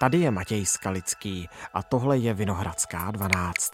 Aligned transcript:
Tady 0.00 0.18
je 0.18 0.30
Matěj 0.30 0.66
Skalický 0.66 1.48
a 1.74 1.82
tohle 1.82 2.18
je 2.18 2.34
Vinohradská 2.34 3.10
12. 3.10 3.72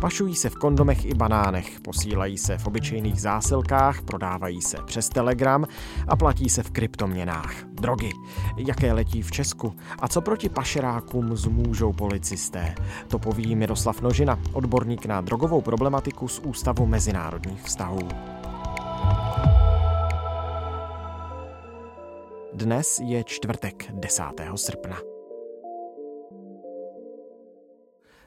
Pašují 0.00 0.34
se 0.34 0.50
v 0.50 0.54
kondomech 0.54 1.04
i 1.04 1.14
banánech, 1.14 1.80
posílají 1.80 2.38
se 2.38 2.58
v 2.58 2.66
obyčejných 2.66 3.20
zásilkách, 3.20 4.02
prodávají 4.02 4.62
se 4.62 4.76
přes 4.86 5.08
Telegram 5.08 5.66
a 6.08 6.16
platí 6.16 6.48
se 6.48 6.62
v 6.62 6.70
kryptoměnách. 6.70 7.54
Drogy. 7.64 8.10
Jaké 8.56 8.92
letí 8.92 9.22
v 9.22 9.30
Česku? 9.30 9.76
A 9.98 10.08
co 10.08 10.20
proti 10.20 10.48
pašerákům 10.48 11.36
zmůžou 11.36 11.92
policisté? 11.92 12.74
To 13.08 13.18
poví 13.18 13.56
Miroslav 13.56 14.00
Nožina, 14.00 14.38
odborník 14.52 15.06
na 15.06 15.20
drogovou 15.20 15.60
problematiku 15.60 16.28
z 16.28 16.38
Ústavu 16.38 16.86
mezinárodních 16.86 17.62
vztahů. 17.62 18.08
Dnes 22.54 23.00
je 23.04 23.24
čtvrtek 23.24 23.92
10. 23.92 24.22
srpna. 24.56 24.96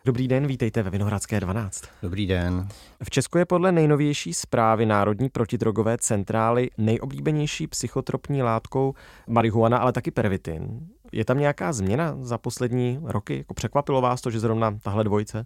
Dobrý 0.05 0.27
den, 0.27 0.47
vítejte 0.47 0.83
ve 0.83 0.89
Vinohradské 0.89 1.39
12. 1.39 1.83
Dobrý 2.01 2.27
den. 2.27 2.67
V 3.03 3.09
Česku 3.09 3.37
je 3.37 3.45
podle 3.45 3.71
nejnovější 3.71 4.33
zprávy 4.33 4.85
Národní 4.85 5.29
protidrogové 5.29 5.97
centrály 5.97 6.69
nejoblíbenější 6.77 7.67
psychotropní 7.67 8.43
látkou 8.43 8.93
marihuana, 9.27 9.77
ale 9.77 9.93
taky 9.93 10.11
pervitin. 10.11 10.87
Je 11.11 11.25
tam 11.25 11.39
nějaká 11.39 11.73
změna 11.73 12.15
za 12.19 12.37
poslední 12.37 12.99
roky? 13.03 13.37
Jako 13.37 13.53
překvapilo 13.53 14.01
vás 14.01 14.21
to, 14.21 14.31
že 14.31 14.39
zrovna 14.39 14.77
tahle 14.83 15.03
dvojice? 15.03 15.45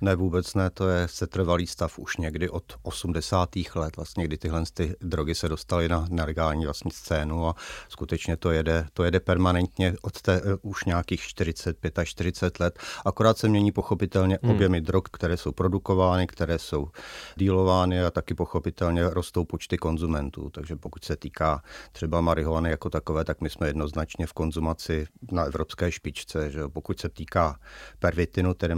Ne, 0.00 0.16
vůbec 0.16 0.54
ne, 0.54 0.70
to 0.70 0.88
je 0.88 1.08
setrvalý 1.08 1.66
stav 1.66 1.98
už 1.98 2.16
někdy 2.16 2.48
od 2.48 2.64
80. 2.82 3.48
let, 3.74 3.96
vlastně, 3.96 4.24
kdy 4.24 4.38
tyhle 4.38 4.62
ty 4.74 4.94
drogy 5.00 5.34
se 5.34 5.48
dostaly 5.48 5.88
na, 5.88 6.06
na 6.10 6.24
legální 6.24 6.64
vlastně 6.64 6.90
scénu 6.94 7.48
a 7.48 7.54
skutečně 7.88 8.36
to 8.36 8.50
jede, 8.50 8.86
to 8.92 9.04
jede 9.04 9.20
permanentně 9.20 9.94
od 10.02 10.22
té 10.22 10.42
uh, 10.42 10.48
už 10.62 10.84
nějakých 10.84 11.20
45 11.20 11.98
až 11.98 12.08
40 12.08 12.60
let. 12.60 12.78
Akorát 13.04 13.38
se 13.38 13.48
mění 13.48 13.72
pochopitelně 13.72 14.38
hmm. 14.42 14.52
objemy 14.52 14.80
drog, 14.80 15.02
které 15.12 15.36
jsou 15.36 15.52
produkovány, 15.52 16.26
které 16.26 16.58
jsou 16.58 16.88
dílovány 17.36 18.04
a 18.04 18.10
taky 18.10 18.34
pochopitelně 18.34 19.10
rostou 19.10 19.44
počty 19.44 19.76
konzumentů. 19.76 20.50
Takže 20.50 20.76
pokud 20.76 21.04
se 21.04 21.16
týká 21.16 21.62
třeba 21.92 22.20
marihuany 22.20 22.70
jako 22.70 22.90
takové, 22.90 23.24
tak 23.24 23.40
my 23.40 23.50
jsme 23.50 23.66
jednoznačně 23.66 24.26
v 24.26 24.32
konzumaci 24.32 25.06
na 25.32 25.44
evropské 25.44 25.92
špičce. 25.92 26.50
Že 26.50 26.68
pokud 26.68 27.00
se 27.00 27.08
týká 27.08 27.58
pervitinu, 27.98 28.54
tedy 28.54 28.74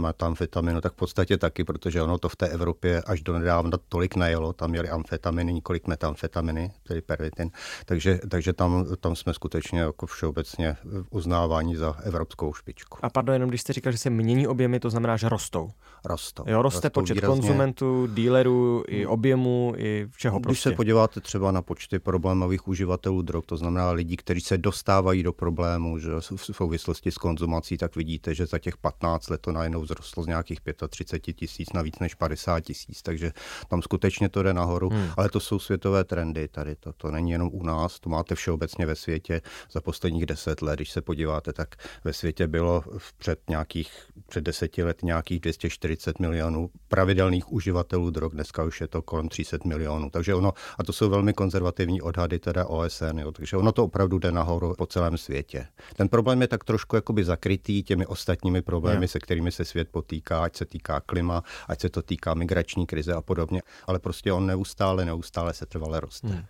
metamfetaminu, 0.79 0.81
tak 0.81 0.93
v 0.93 0.95
podstatě 0.95 1.37
taky, 1.37 1.63
protože 1.63 2.01
ono 2.01 2.17
to 2.17 2.29
v 2.29 2.35
té 2.35 2.47
Evropě 2.47 3.01
až 3.01 3.21
do 3.21 3.33
nedávna 3.33 3.77
tolik 3.89 4.15
najelo, 4.15 4.53
tam 4.53 4.69
měli 4.69 4.89
amfetaminy, 4.89 5.53
několik 5.53 5.87
metamfetaminy, 5.87 6.71
tedy 6.83 7.01
pervitin, 7.01 7.51
takže, 7.85 8.19
takže 8.29 8.53
tam, 8.53 8.85
tam 8.99 9.15
jsme 9.15 9.33
skutečně 9.33 9.79
jako 9.79 10.05
všeobecně 10.05 10.77
uznávání 11.09 11.75
za 11.75 11.95
evropskou 12.03 12.53
špičku. 12.53 12.97
A 13.01 13.09
pardon, 13.09 13.33
jenom 13.33 13.49
když 13.49 13.61
jste 13.61 13.73
říkal, 13.73 13.91
že 13.91 13.97
se 13.97 14.09
mění 14.09 14.47
objemy, 14.47 14.79
to 14.79 14.89
znamená, 14.89 15.17
že 15.17 15.29
rostou. 15.29 15.71
Rostou. 16.05 16.43
Jo, 16.47 16.61
roste 16.61 16.87
rostou 16.87 17.01
počet 17.01 17.13
výrazně. 17.13 17.35
konzumentů, 17.35 18.07
dílerů, 18.07 18.83
i 18.87 19.05
objemu, 19.05 19.73
i 19.77 20.07
všeho 20.11 20.39
Když 20.39 20.45
prostě. 20.45 20.69
se 20.69 20.75
podíváte 20.75 21.21
třeba 21.21 21.51
na 21.51 21.61
počty 21.61 21.99
problémových 21.99 22.67
uživatelů 22.67 23.21
drog, 23.21 23.43
to 23.45 23.57
znamená 23.57 23.91
lidí, 23.91 24.17
kteří 24.17 24.41
se 24.41 24.57
dostávají 24.57 25.23
do 25.23 25.33
problému 25.33 25.99
že 25.99 26.09
v 26.19 26.51
souvislosti 26.51 27.11
s 27.11 27.17
konzumací, 27.17 27.77
tak 27.77 27.95
vidíte, 27.95 28.35
že 28.35 28.45
za 28.45 28.59
těch 28.59 28.77
15 28.77 29.29
let 29.29 29.41
to 29.41 29.51
najednou 29.51 29.83
vzrostlo 29.83 30.23
z 30.23 30.27
nějakých 30.27 30.61
35 30.73 31.33
tisíc 31.33 31.73
na 31.73 31.81
víc 31.81 31.99
než 31.99 32.15
50 32.15 32.59
tisíc, 32.59 33.01
takže 33.01 33.31
tam 33.67 33.81
skutečně 33.81 34.29
to 34.29 34.43
jde 34.43 34.53
nahoru, 34.53 34.89
hmm. 34.89 35.09
ale 35.17 35.29
to 35.29 35.39
jsou 35.39 35.59
světové 35.59 36.03
trendy 36.03 36.47
tady, 36.47 36.75
to, 36.75 36.93
to 36.93 37.11
není 37.11 37.31
jenom 37.31 37.49
u 37.53 37.63
nás, 37.63 37.99
to 37.99 38.09
máte 38.09 38.35
všeobecně 38.35 38.85
ve 38.85 38.95
světě 38.95 39.41
za 39.71 39.81
posledních 39.81 40.25
10 40.25 40.61
let, 40.61 40.75
když 40.75 40.91
se 40.91 41.01
podíváte, 41.01 41.53
tak 41.53 41.75
ve 42.03 42.13
světě 42.13 42.47
bylo 42.47 42.83
před 43.17 43.39
nějakých, 43.49 43.91
před 44.29 44.43
deseti 44.43 44.83
let 44.83 45.03
nějakých 45.03 45.39
240 45.39 46.19
milionů 46.19 46.69
pravidelných 46.87 47.51
uživatelů 47.51 48.09
drog, 48.09 48.33
dneska 48.33 48.63
už 48.63 48.81
je 48.81 48.87
to 48.87 49.01
kolem 49.01 49.29
300 49.29 49.57
milionů, 49.65 50.09
takže 50.09 50.35
ono, 50.35 50.53
a 50.77 50.83
to 50.83 50.93
jsou 50.93 51.09
velmi 51.09 51.33
konzervativní 51.33 52.01
odhady 52.01 52.39
teda 52.39 52.65
OSN, 52.65 53.19
jo, 53.19 53.31
takže 53.31 53.57
ono 53.57 53.71
to 53.71 53.83
opravdu 53.83 54.19
jde 54.19 54.31
nahoru 54.31 54.73
po 54.77 54.85
celém 54.85 55.17
světě. 55.17 55.67
Ten 55.95 56.09
problém 56.09 56.41
je 56.41 56.47
tak 56.47 56.63
trošku 56.63 56.95
jakoby 56.95 57.23
zakrytý 57.23 57.83
těmi 57.83 58.05
ostatními 58.05 58.61
problémy, 58.61 59.01
yeah. 59.01 59.11
se 59.11 59.19
kterými 59.19 59.51
se 59.51 59.65
svět 59.65 59.87
potýká, 59.91 60.43
ať 60.43 60.55
se 60.59 60.65
týká 60.65 60.99
klima, 60.99 61.43
ať 61.67 61.81
se 61.81 61.89
to 61.89 62.01
týká 62.01 62.33
migrační 62.33 62.85
krize 62.85 63.13
a 63.13 63.21
podobně, 63.21 63.61
ale 63.87 63.99
prostě 63.99 64.33
on 64.33 64.45
neustále, 64.45 65.05
neustále 65.05 65.53
se 65.53 65.65
trvale 65.65 65.99
roste. 65.99 66.27
Hmm. 66.27 66.45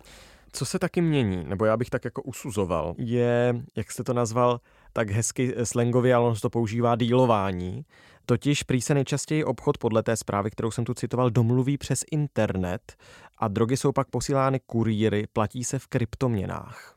Co 0.52 0.64
se 0.64 0.78
taky 0.78 1.00
mění, 1.00 1.44
nebo 1.44 1.64
já 1.64 1.76
bych 1.76 1.90
tak 1.90 2.04
jako 2.04 2.22
usuzoval, 2.22 2.94
je, 2.98 3.62
jak 3.76 3.90
jste 3.92 4.04
to 4.04 4.12
nazval, 4.12 4.60
tak 4.92 5.10
hezky 5.10 5.54
slangově, 5.64 6.14
ale 6.14 6.28
on 6.28 6.34
to 6.42 6.50
používá 6.50 6.96
dílování. 6.96 7.84
Totiž 8.26 8.62
prý 8.62 8.82
se 8.82 8.94
nejčastěji 8.94 9.44
obchod 9.44 9.78
podle 9.78 10.02
té 10.02 10.16
zprávy, 10.16 10.50
kterou 10.50 10.70
jsem 10.70 10.84
tu 10.84 10.94
citoval, 10.94 11.30
domluví 11.30 11.78
přes 11.78 12.04
internet 12.10 12.96
a 13.38 13.48
drogy 13.48 13.76
jsou 13.76 13.92
pak 13.92 14.08
posílány 14.08 14.60
kurýry, 14.66 15.26
platí 15.32 15.64
se 15.64 15.78
v 15.78 15.86
kryptoměnách. 15.86 16.96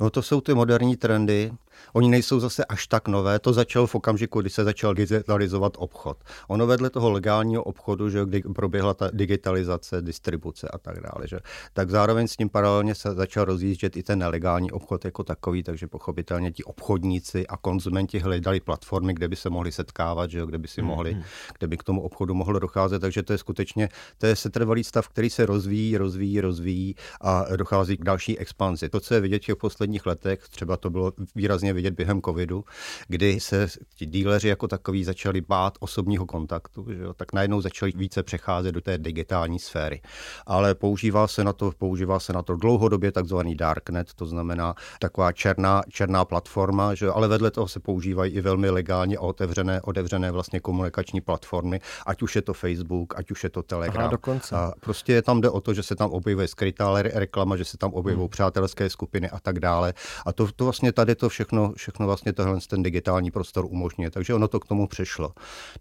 No 0.00 0.10
to 0.10 0.22
jsou 0.22 0.40
ty 0.40 0.54
moderní 0.54 0.96
trendy. 0.96 1.52
Oni 1.92 2.08
nejsou 2.08 2.40
zase 2.40 2.64
až 2.64 2.86
tak 2.86 3.08
nové. 3.08 3.38
To 3.38 3.52
začalo 3.52 3.86
v 3.86 3.94
okamžiku, 3.94 4.40
kdy 4.40 4.50
se 4.50 4.64
začal 4.64 4.94
digitalizovat 4.94 5.72
obchod. 5.76 6.18
Ono 6.48 6.66
vedle 6.66 6.90
toho 6.90 7.10
legálního 7.10 7.62
obchodu, 7.62 8.10
že 8.10 8.24
kdy 8.24 8.42
proběhla 8.42 8.94
ta 8.94 9.10
digitalizace, 9.12 10.02
distribuce 10.02 10.68
a 10.68 10.78
tak 10.78 11.00
dále, 11.00 11.28
že, 11.28 11.38
tak 11.72 11.90
zároveň 11.90 12.28
s 12.28 12.36
tím 12.36 12.48
paralelně 12.48 12.94
se 12.94 13.14
začal 13.14 13.44
rozjíždět 13.44 13.96
i 13.96 14.02
ten 14.02 14.18
nelegální 14.18 14.72
obchod 14.72 15.04
jako 15.04 15.24
takový, 15.24 15.62
takže 15.62 15.86
pochopitelně 15.86 16.52
ti 16.52 16.64
obchodníci 16.64 17.46
a 17.46 17.56
konzumenti 17.56 18.18
hledali 18.18 18.60
platformy, 18.60 19.14
kde 19.14 19.28
by 19.28 19.36
se 19.36 19.50
mohli 19.50 19.72
setkávat, 19.72 20.30
že, 20.30 20.46
kde 20.46 20.58
by 20.58 20.68
si 20.68 20.82
mohli, 20.82 21.14
mm-hmm. 21.14 21.24
kde 21.58 21.66
by 21.66 21.76
k 21.76 21.82
tomu 21.82 22.02
obchodu 22.02 22.34
mohlo 22.34 22.58
docházet. 22.58 22.98
Takže 22.98 23.22
to 23.22 23.32
je 23.32 23.38
skutečně 23.38 23.88
to 24.18 24.26
je 24.26 24.36
setrvalý 24.36 24.84
stav, 24.84 25.08
který 25.08 25.30
se 25.30 25.46
rozvíjí, 25.46 25.96
rozvíjí, 25.96 26.40
rozvíjí 26.40 26.94
a 27.20 27.56
dochází 27.56 27.96
k 27.96 28.04
další 28.04 28.38
expanzi. 28.38 28.88
To, 28.88 29.00
co 29.00 29.14
je 29.14 29.20
vidět 29.20 29.48
v 29.48 29.54
posledních 29.54 30.06
letech, 30.06 30.48
třeba 30.48 30.76
to 30.76 30.90
bylo 30.90 31.12
výrazně 31.34 31.63
vidět 31.72 31.94
během 31.94 32.22
covidu, 32.22 32.64
kdy 33.08 33.40
se 33.40 33.68
ti 33.96 34.06
díleři 34.06 34.48
jako 34.48 34.68
takový 34.68 35.04
začali 35.04 35.40
bát 35.40 35.74
osobního 35.80 36.26
kontaktu, 36.26 36.86
že 36.92 37.02
jo, 37.02 37.14
tak 37.14 37.32
najednou 37.32 37.60
začali 37.60 37.92
více 37.96 38.22
přecházet 38.22 38.72
do 38.72 38.80
té 38.80 38.98
digitální 38.98 39.58
sféry. 39.58 40.02
Ale 40.46 40.74
používá 40.74 41.28
se 41.28 41.44
na 41.44 41.52
to, 41.52 41.72
používá 41.78 42.20
se 42.20 42.32
na 42.32 42.42
to 42.42 42.56
dlouhodobě 42.56 43.12
takzvaný 43.12 43.54
darknet, 43.54 44.14
to 44.14 44.26
znamená 44.26 44.74
taková 45.00 45.32
černá, 45.32 45.82
černá 45.88 46.24
platforma, 46.24 46.94
že 46.94 47.06
jo, 47.06 47.12
ale 47.14 47.28
vedle 47.28 47.50
toho 47.50 47.68
se 47.68 47.80
používají 47.80 48.32
i 48.32 48.40
velmi 48.40 48.70
legálně 48.70 49.18
otevřené, 49.18 49.82
otevřené 49.82 50.30
vlastně 50.30 50.60
komunikační 50.60 51.20
platformy, 51.20 51.80
ať 52.06 52.22
už 52.22 52.36
je 52.36 52.42
to 52.42 52.52
Facebook, 52.54 53.18
ať 53.18 53.30
už 53.30 53.44
je 53.44 53.50
to 53.50 53.62
Telegram. 53.62 54.02
Aha, 54.02 54.10
dokonce. 54.10 54.56
A 54.56 54.72
prostě 54.80 55.22
tam 55.22 55.40
jde 55.40 55.50
o 55.50 55.60
to, 55.60 55.74
že 55.74 55.82
se 55.82 55.96
tam 55.96 56.10
objevuje 56.10 56.48
skrytá 56.48 57.02
reklama, 57.02 57.56
že 57.56 57.64
se 57.64 57.78
tam 57.78 57.92
objevují 57.92 58.24
hmm. 58.24 58.28
přátelské 58.28 58.90
skupiny 58.90 59.30
a 59.30 59.40
tak 59.40 59.58
dále. 59.58 59.94
A 60.26 60.32
to, 60.32 60.48
to 60.56 60.64
vlastně 60.64 60.92
tady 60.92 61.14
to 61.14 61.28
všechno, 61.28 61.53
všechno 61.76 62.06
vlastně 62.06 62.32
tohle 62.32 62.58
ten 62.68 62.82
digitální 62.82 63.30
prostor 63.30 63.64
umožňuje, 63.64 64.10
takže 64.10 64.34
ono 64.34 64.48
to 64.48 64.60
k 64.60 64.66
tomu 64.66 64.86
přešlo. 64.86 65.32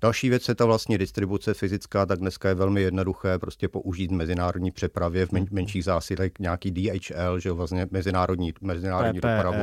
Další 0.01 0.29
věc 0.29 0.47
je 0.49 0.55
ta 0.55 0.65
vlastně 0.65 0.97
distribuce 0.97 1.53
fyzická, 1.53 2.05
tak 2.05 2.19
dneska 2.19 2.49
je 2.49 2.55
velmi 2.55 2.81
jednoduché 2.81 3.39
prostě 3.39 3.67
použít 3.67 4.11
mezinárodní 4.11 4.71
přepravě 4.71 5.25
v 5.25 5.31
men, 5.31 5.45
menších 5.51 5.83
zásilek 5.83 6.39
nějaký 6.39 6.71
DHL, 6.71 7.39
že 7.39 7.51
vlastně 7.51 7.87
mezinárodní, 7.91 8.53
mezinárodní 8.61 9.19
PPL 9.19 9.27
dopravu 9.27 9.57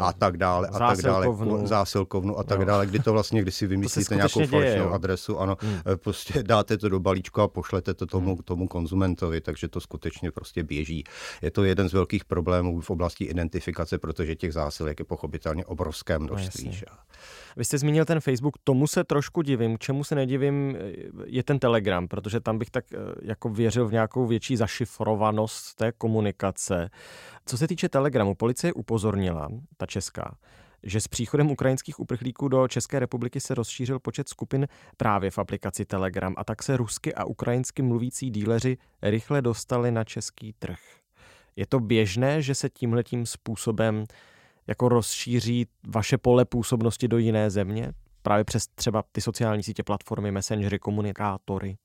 a 0.00 0.12
tak 0.12 0.36
dále, 0.36 0.68
a 0.68 0.78
tak 0.78 1.02
dále, 1.02 1.26
zásilkovnu 1.64 2.38
a 2.38 2.42
tak 2.42 2.58
No. 2.58 2.64
dále, 2.64 2.86
kdy 2.86 2.98
to 2.98 3.12
vlastně, 3.12 3.42
když 3.42 3.54
si 3.54 3.66
vymyslíte 3.66 4.14
nějakou 4.14 4.38
děje, 4.40 4.48
falešnou 4.50 4.84
jo. 4.84 4.90
adresu, 4.90 5.38
ano, 5.38 5.56
Hmm. 5.60 5.78
prostě 5.96 6.42
dáte 6.42 6.78
to 6.78 6.88
do 6.88 7.00
balíčku 7.00 7.40
a 7.40 7.48
pošlete 7.48 7.94
to 7.94 8.06
tomu, 8.06 8.38
tomu 8.44 8.68
konzumentovi, 8.68 9.40
takže 9.40 9.68
to 9.68 9.80
skutečně 9.80 10.30
prostě 10.30 10.62
běží. 10.62 11.04
Je 11.42 11.50
to 11.50 11.64
jeden 11.64 11.88
z 11.88 11.92
velkých 11.92 12.24
problémů 12.24 12.80
v 12.80 12.90
oblasti 12.90 13.24
identifikace, 13.24 13.98
protože 13.98 14.34
těch 14.34 14.52
zásilek 14.52 14.98
je 14.98 15.04
pochopitelně 15.04 15.43
obrovské 15.64 16.18
množství. 16.18 16.66
No, 16.66 16.72
že? 16.72 16.84
Vy 17.56 17.64
jste 17.64 17.78
zmínil 17.78 18.04
ten 18.04 18.20
Facebook, 18.20 18.58
tomu 18.64 18.86
se 18.86 19.04
trošku 19.04 19.42
divím, 19.42 19.78
čemu 19.78 20.04
se 20.04 20.14
nedivím, 20.14 20.76
je 21.26 21.42
ten 21.42 21.58
Telegram, 21.58 22.08
protože 22.08 22.40
tam 22.40 22.58
bych 22.58 22.70
tak 22.70 22.84
eh, 22.92 22.96
jako 23.22 23.48
věřil 23.48 23.88
v 23.88 23.92
nějakou 23.92 24.26
větší 24.26 24.56
zašifrovanost 24.56 25.74
té 25.74 25.92
komunikace. 25.92 26.90
Co 27.46 27.58
se 27.58 27.68
týče 27.68 27.88
Telegramu, 27.88 28.34
policie 28.34 28.72
upozornila, 28.72 29.48
ta 29.76 29.86
česká, 29.86 30.36
že 30.82 31.00
s 31.00 31.08
příchodem 31.08 31.50
ukrajinských 31.50 32.00
uprchlíků 32.00 32.48
do 32.48 32.68
České 32.68 32.98
republiky 32.98 33.40
se 33.40 33.54
rozšířil 33.54 33.98
počet 33.98 34.28
skupin 34.28 34.66
právě 34.96 35.30
v 35.30 35.38
aplikaci 35.38 35.84
Telegram 35.84 36.34
a 36.36 36.44
tak 36.44 36.62
se 36.62 36.76
rusky 36.76 37.14
a 37.14 37.24
ukrajinsky 37.24 37.82
mluvící 37.82 38.30
díleři 38.30 38.76
rychle 39.02 39.42
dostali 39.42 39.90
na 39.92 40.04
český 40.04 40.52
trh. 40.58 40.78
Je 41.56 41.66
to 41.66 41.80
běžné, 41.80 42.42
že 42.42 42.54
se 42.54 42.70
tímhletím 42.70 43.26
způsobem 43.26 44.04
jako 44.66 44.88
rozšíří 44.88 45.66
vaše 45.88 46.18
pole 46.18 46.44
působnosti 46.44 47.08
do 47.08 47.18
jiné 47.18 47.50
země? 47.50 47.92
Právě 48.22 48.44
přes 48.44 48.66
třeba 48.66 49.02
ty 49.12 49.20
sociální 49.20 49.62
sítě, 49.62 49.82
platformy, 49.82 50.30
messengery, 50.30 50.78
komunikátory? 50.78 51.76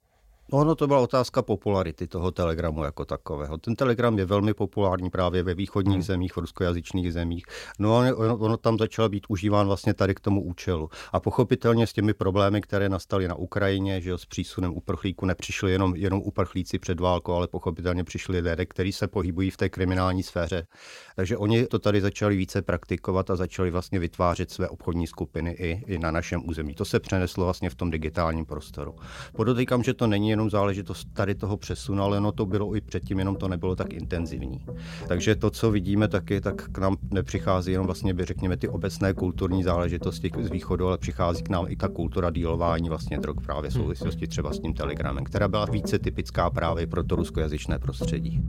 Ono 0.52 0.76
to 0.76 0.88
byla 0.88 1.00
otázka 1.00 1.42
popularity 1.42 2.08
toho 2.08 2.32
telegramu 2.32 2.84
jako 2.84 3.06
takového. 3.06 3.58
Ten 3.58 3.76
telegram 3.76 4.20
je 4.20 4.26
velmi 4.26 4.54
populární 4.54 5.10
právě 5.10 5.44
ve 5.44 5.54
východních 5.54 5.96
hmm. 5.96 6.04
zemích, 6.04 6.34
v 6.34 6.38
ruskojazyčných 6.38 7.14
zemích. 7.14 7.46
No 7.80 7.98
ono, 7.98 8.16
ono, 8.16 8.38
ono 8.38 8.58
tam 8.58 8.78
začalo 8.78 9.10
být 9.10 9.26
užíván 9.30 9.68
vlastně 9.68 9.94
tady 9.94 10.16
k 10.16 10.20
tomu 10.20 10.44
účelu. 10.44 10.90
A 11.12 11.20
pochopitelně 11.20 11.88
s 11.88 11.94
těmi 11.94 12.14
problémy, 12.14 12.62
které 12.62 12.90
nastaly 12.90 13.28
na 13.28 13.36
Ukrajině, 13.36 14.02
že 14.02 14.10
jo, 14.10 14.18
s 14.18 14.26
přísunem 14.26 14.74
uprchlíků 14.74 15.26
nepřišli 15.26 15.72
jenom, 15.72 15.96
jenom 15.96 16.22
uprchlíci 16.26 16.80
před 16.80 17.00
válkou, 17.00 17.34
ale 17.34 17.48
pochopitelně 17.48 18.04
přišli 18.04 18.40
lidé, 18.40 18.66
kteří 18.66 18.92
se 18.92 19.08
pohybují 19.08 19.50
v 19.52 19.58
té 19.58 19.70
kriminální 19.70 20.24
sféře. 20.24 20.68
Takže 21.16 21.38
oni 21.38 21.66
to 21.66 21.80
tady 21.80 22.02
začali 22.02 22.36
více 22.36 22.62
praktikovat 22.62 23.30
a 23.30 23.36
začali 23.36 23.72
vlastně 23.72 24.00
vytvářet 24.00 24.52
své 24.52 24.70
obchodní 24.70 25.08
skupiny 25.08 25.52
i, 25.52 25.84
i 25.88 26.00
na 26.00 26.12
našem 26.12 26.50
území. 26.50 26.76
To 26.76 26.86
se 26.86 27.00
přeneslo 27.00 27.44
vlastně 27.44 27.70
v 27.70 27.76
tom 27.76 27.92
digitálním 27.92 28.46
prostoru. 28.46 28.96
Podotýkám, 29.36 29.84
že 29.84 29.94
to 29.94 30.08
není 30.08 30.39
jenom 30.40 30.50
záležitost 30.50 31.08
tady 31.14 31.36
toho 31.36 31.58
přesunu, 31.58 32.04
ale 32.04 32.22
no 32.22 32.32
to 32.32 32.46
bylo 32.46 32.76
i 32.76 32.82
předtím, 32.82 33.20
jenom 33.20 33.36
to 33.36 33.48
nebylo 33.48 33.76
tak 33.76 33.94
intenzivní. 33.94 34.66
Takže 35.08 35.36
to, 35.36 35.50
co 35.50 35.72
vidíme 35.72 36.08
taky, 36.08 36.42
tak 36.42 36.70
k 36.72 36.78
nám 36.78 36.98
nepřichází 37.12 37.72
jenom 37.72 37.86
vlastně, 37.86 38.14
by 38.14 38.26
řekněme, 38.26 38.58
ty 38.58 38.68
obecné 38.68 39.14
kulturní 39.14 39.64
záležitosti 39.64 40.32
z 40.40 40.50
východu, 40.50 40.88
ale 40.88 40.98
přichází 40.98 41.44
k 41.44 41.50
nám 41.50 41.66
i 41.70 41.76
ta 41.76 41.88
kultura 41.88 42.30
dílování 42.30 42.90
vlastně 42.90 43.18
drog 43.18 43.36
právě 43.44 43.70
v 43.70 43.74
souvislosti 43.74 44.28
třeba 44.28 44.54
s 44.54 44.60
tím 44.60 44.74
telegramem, 44.74 45.24
která 45.24 45.48
byla 45.48 45.66
více 45.66 46.00
typická 46.00 46.50
právě 46.50 46.88
pro 46.88 47.04
to 47.04 47.16
ruskojazyčné 47.16 47.80
prostředí. 47.80 48.42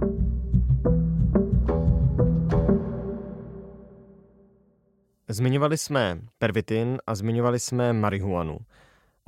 Zmiňovali 5.28 5.78
jsme 5.78 6.20
pervitin 6.38 6.98
a 7.06 7.14
zmiňovali 7.14 7.60
jsme 7.60 7.92
marihuanu. 7.92 8.58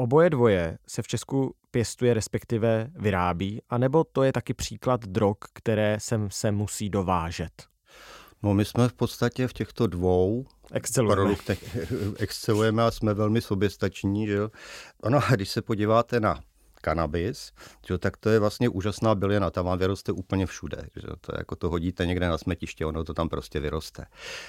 Oboje 0.02 0.30
dvoje 0.30 0.78
se 0.88 1.02
v 1.02 1.06
Česku 1.06 1.54
pěstuje, 1.70 2.14
respektive 2.14 2.90
vyrábí, 2.94 3.62
anebo 3.70 4.04
to 4.04 4.22
je 4.22 4.32
taky 4.32 4.54
příklad 4.54 5.06
drog, 5.06 5.36
které 5.52 5.96
sem 6.00 6.30
se 6.30 6.52
musí 6.52 6.90
dovážet? 6.90 7.62
No 8.42 8.54
my 8.54 8.64
jsme 8.64 8.88
v 8.88 8.92
podstatě 8.92 9.48
v 9.48 9.52
těchto 9.52 9.86
dvou 9.86 10.44
excelujeme. 10.72 11.22
produktech 11.22 11.76
excelujeme 12.18 12.82
a 12.82 12.90
jsme 12.90 13.14
velmi 13.14 13.40
soběstační. 13.40 14.26
Že? 14.26 14.38
Ono, 15.02 15.20
když 15.30 15.48
se 15.48 15.62
podíváte 15.62 16.20
na 16.20 16.40
kanabis, 16.82 17.52
že, 17.86 17.98
tak 17.98 18.16
to 18.16 18.30
je 18.30 18.38
vlastně 18.38 18.68
úžasná 18.68 19.14
bylina, 19.14 19.50
ta 19.50 19.62
vám 19.62 19.78
vyroste 19.78 20.12
úplně 20.12 20.46
všude. 20.46 20.82
Že, 20.96 21.08
to 21.20 21.32
jako 21.38 21.56
to 21.56 21.70
hodíte 21.70 22.06
někde 22.06 22.28
na 22.28 22.38
smetiště, 22.38 22.86
ono 22.86 23.04
to 23.04 23.14
tam 23.14 23.28
prostě 23.28 23.60
vyroste. 23.60 24.04